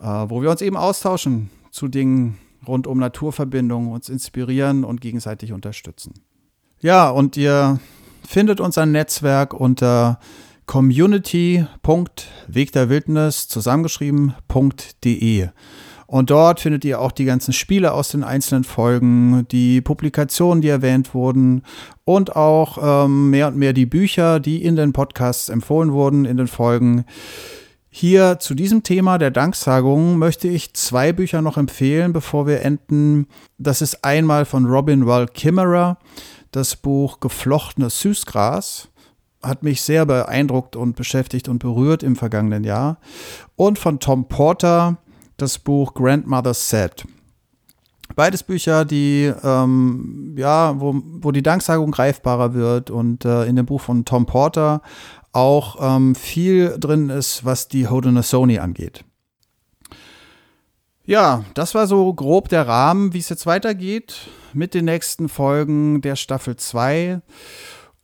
äh, 0.00 0.06
wo 0.06 0.40
wir 0.40 0.50
uns 0.50 0.62
eben 0.62 0.76
austauschen 0.76 1.50
zu 1.70 1.88
Dingen 1.88 2.38
rund 2.66 2.86
um 2.86 2.98
Naturverbindungen, 2.98 3.92
uns 3.92 4.08
inspirieren 4.08 4.84
und 4.84 5.00
gegenseitig 5.00 5.52
unterstützen. 5.52 6.14
Ja, 6.80 7.10
und 7.10 7.36
ihr 7.36 7.80
findet 8.26 8.60
unser 8.60 8.86
Netzwerk 8.86 9.52
unter 9.52 10.18
community.wegderwildnis 10.66 13.48
zusammengeschrieben.de. 13.48 15.48
Und 16.14 16.30
dort 16.30 16.60
findet 16.60 16.84
ihr 16.84 17.00
auch 17.00 17.10
die 17.10 17.24
ganzen 17.24 17.52
Spiele 17.52 17.92
aus 17.92 18.10
den 18.10 18.22
einzelnen 18.22 18.62
Folgen, 18.62 19.48
die 19.50 19.80
Publikationen, 19.80 20.62
die 20.62 20.68
erwähnt 20.68 21.12
wurden 21.12 21.62
und 22.04 22.36
auch 22.36 22.78
ähm, 22.80 23.30
mehr 23.30 23.48
und 23.48 23.56
mehr 23.56 23.72
die 23.72 23.84
Bücher, 23.84 24.38
die 24.38 24.64
in 24.64 24.76
den 24.76 24.92
Podcasts 24.92 25.48
empfohlen 25.48 25.92
wurden, 25.92 26.24
in 26.24 26.36
den 26.36 26.46
Folgen. 26.46 27.04
Hier 27.90 28.38
zu 28.38 28.54
diesem 28.54 28.84
Thema 28.84 29.18
der 29.18 29.32
Danksagung 29.32 30.16
möchte 30.16 30.46
ich 30.46 30.72
zwei 30.74 31.12
Bücher 31.12 31.42
noch 31.42 31.56
empfehlen, 31.56 32.12
bevor 32.12 32.46
wir 32.46 32.62
enden. 32.62 33.26
Das 33.58 33.82
ist 33.82 34.04
einmal 34.04 34.44
von 34.44 34.66
Robin 34.66 35.06
Wall 35.06 35.26
Kimmerer, 35.26 35.98
das 36.52 36.76
Buch 36.76 37.18
Geflochtenes 37.18 37.98
Süßgras 37.98 38.88
hat 39.44 39.62
mich 39.62 39.82
sehr 39.82 40.06
beeindruckt 40.06 40.76
und 40.76 40.96
beschäftigt 40.96 41.48
und 41.48 41.58
berührt 41.58 42.02
im 42.02 42.16
vergangenen 42.16 42.64
Jahr. 42.64 42.98
Und 43.56 43.78
von 43.78 44.00
Tom 44.00 44.26
Porter 44.28 44.98
das 45.36 45.58
Buch 45.58 45.94
Grandmother's 45.94 46.68
Set. 46.68 47.04
Beides 48.16 48.42
Bücher, 48.42 48.84
die 48.84 49.32
ähm, 49.42 50.34
ja, 50.36 50.78
wo, 50.78 50.94
wo 51.04 51.32
die 51.32 51.42
Danksagung 51.42 51.90
greifbarer 51.90 52.54
wird 52.54 52.90
und 52.90 53.24
äh, 53.24 53.44
in 53.44 53.56
dem 53.56 53.66
Buch 53.66 53.80
von 53.80 54.04
Tom 54.04 54.26
Porter 54.26 54.82
auch 55.32 55.76
ähm, 55.80 56.14
viel 56.14 56.76
drin 56.78 57.10
ist, 57.10 57.44
was 57.44 57.68
die 57.68 57.88
Haudenosaunee 57.88 58.60
angeht. 58.60 59.04
Ja, 61.06 61.44
das 61.54 61.74
war 61.74 61.86
so 61.86 62.12
grob 62.14 62.48
der 62.48 62.66
Rahmen, 62.66 63.12
wie 63.12 63.18
es 63.18 63.28
jetzt 63.28 63.46
weitergeht 63.46 64.28
mit 64.52 64.74
den 64.74 64.84
nächsten 64.86 65.28
Folgen 65.28 66.00
der 66.00 66.16
Staffel 66.16 66.56
2. 66.56 67.20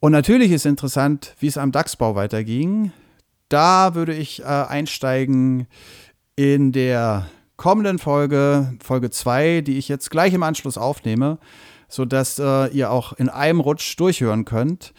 Und 0.01 0.13
natürlich 0.13 0.51
ist 0.51 0.67
interessant, 0.67 1.35
wie 1.39 1.47
es 1.47 1.57
am 1.57 1.73
DAX-Bau 1.73 2.15
weiterging. 2.15 2.93
Da 3.49 3.95
würde 3.95 4.15
ich 4.15 4.41
äh, 4.43 4.45
einsteigen 4.45 5.67
in 6.41 6.73
der 6.73 7.27
kommenden 7.59 7.99
Folge, 7.99 8.73
Folge 8.83 9.11
2, 9.11 9.61
die 9.61 9.77
ich 9.77 9.89
jetzt 9.89 10.11
gleich 10.11 10.33
im 10.33 10.43
Anschluss 10.43 10.79
aufnehme, 10.79 11.39
sodass 11.87 12.39
äh, 12.39 12.69
ihr 12.69 12.91
auch 12.91 13.13
in 13.13 13.29
einem 13.29 13.61
Rutsch 13.61 13.95
durchhören 13.99 14.47
könnt, 14.47 14.95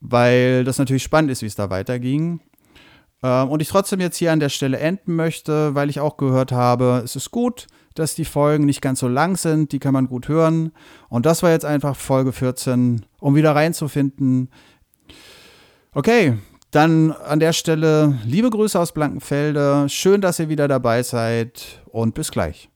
weil 0.00 0.64
das 0.64 0.78
natürlich 0.78 1.02
spannend 1.02 1.30
ist, 1.30 1.42
wie 1.42 1.46
es 1.46 1.54
da 1.54 1.68
weiterging. 1.68 2.40
Ähm, 3.22 3.50
und 3.50 3.60
ich 3.60 3.68
trotzdem 3.68 4.00
jetzt 4.00 4.16
hier 4.16 4.32
an 4.32 4.40
der 4.40 4.48
Stelle 4.48 4.78
enden 4.78 5.16
möchte, 5.16 5.74
weil 5.74 5.90
ich 5.90 6.00
auch 6.00 6.16
gehört 6.16 6.50
habe, 6.50 7.02
es 7.04 7.14
ist 7.14 7.30
gut, 7.30 7.66
dass 7.94 8.14
die 8.14 8.24
Folgen 8.24 8.64
nicht 8.64 8.80
ganz 8.80 9.00
so 9.00 9.08
lang 9.08 9.36
sind, 9.36 9.72
die 9.72 9.80
kann 9.80 9.92
man 9.92 10.06
gut 10.06 10.28
hören. 10.28 10.72
Und 11.10 11.26
das 11.26 11.42
war 11.42 11.50
jetzt 11.50 11.66
einfach 11.66 11.94
Folge 11.94 12.32
14, 12.32 13.04
um 13.18 13.34
wieder 13.34 13.54
reinzufinden. 13.54 14.48
Okay, 15.92 16.38
dann 16.70 17.12
an 17.12 17.40
der 17.40 17.52
Stelle 17.52 18.18
liebe 18.24 18.50
Grüße 18.50 18.78
aus 18.78 18.92
Blankenfelde. 18.92 19.88
Schön, 19.88 20.20
dass 20.20 20.38
ihr 20.38 20.48
wieder 20.48 20.68
dabei 20.68 21.02
seid 21.02 21.82
und 21.86 22.14
bis 22.14 22.30
gleich. 22.30 22.70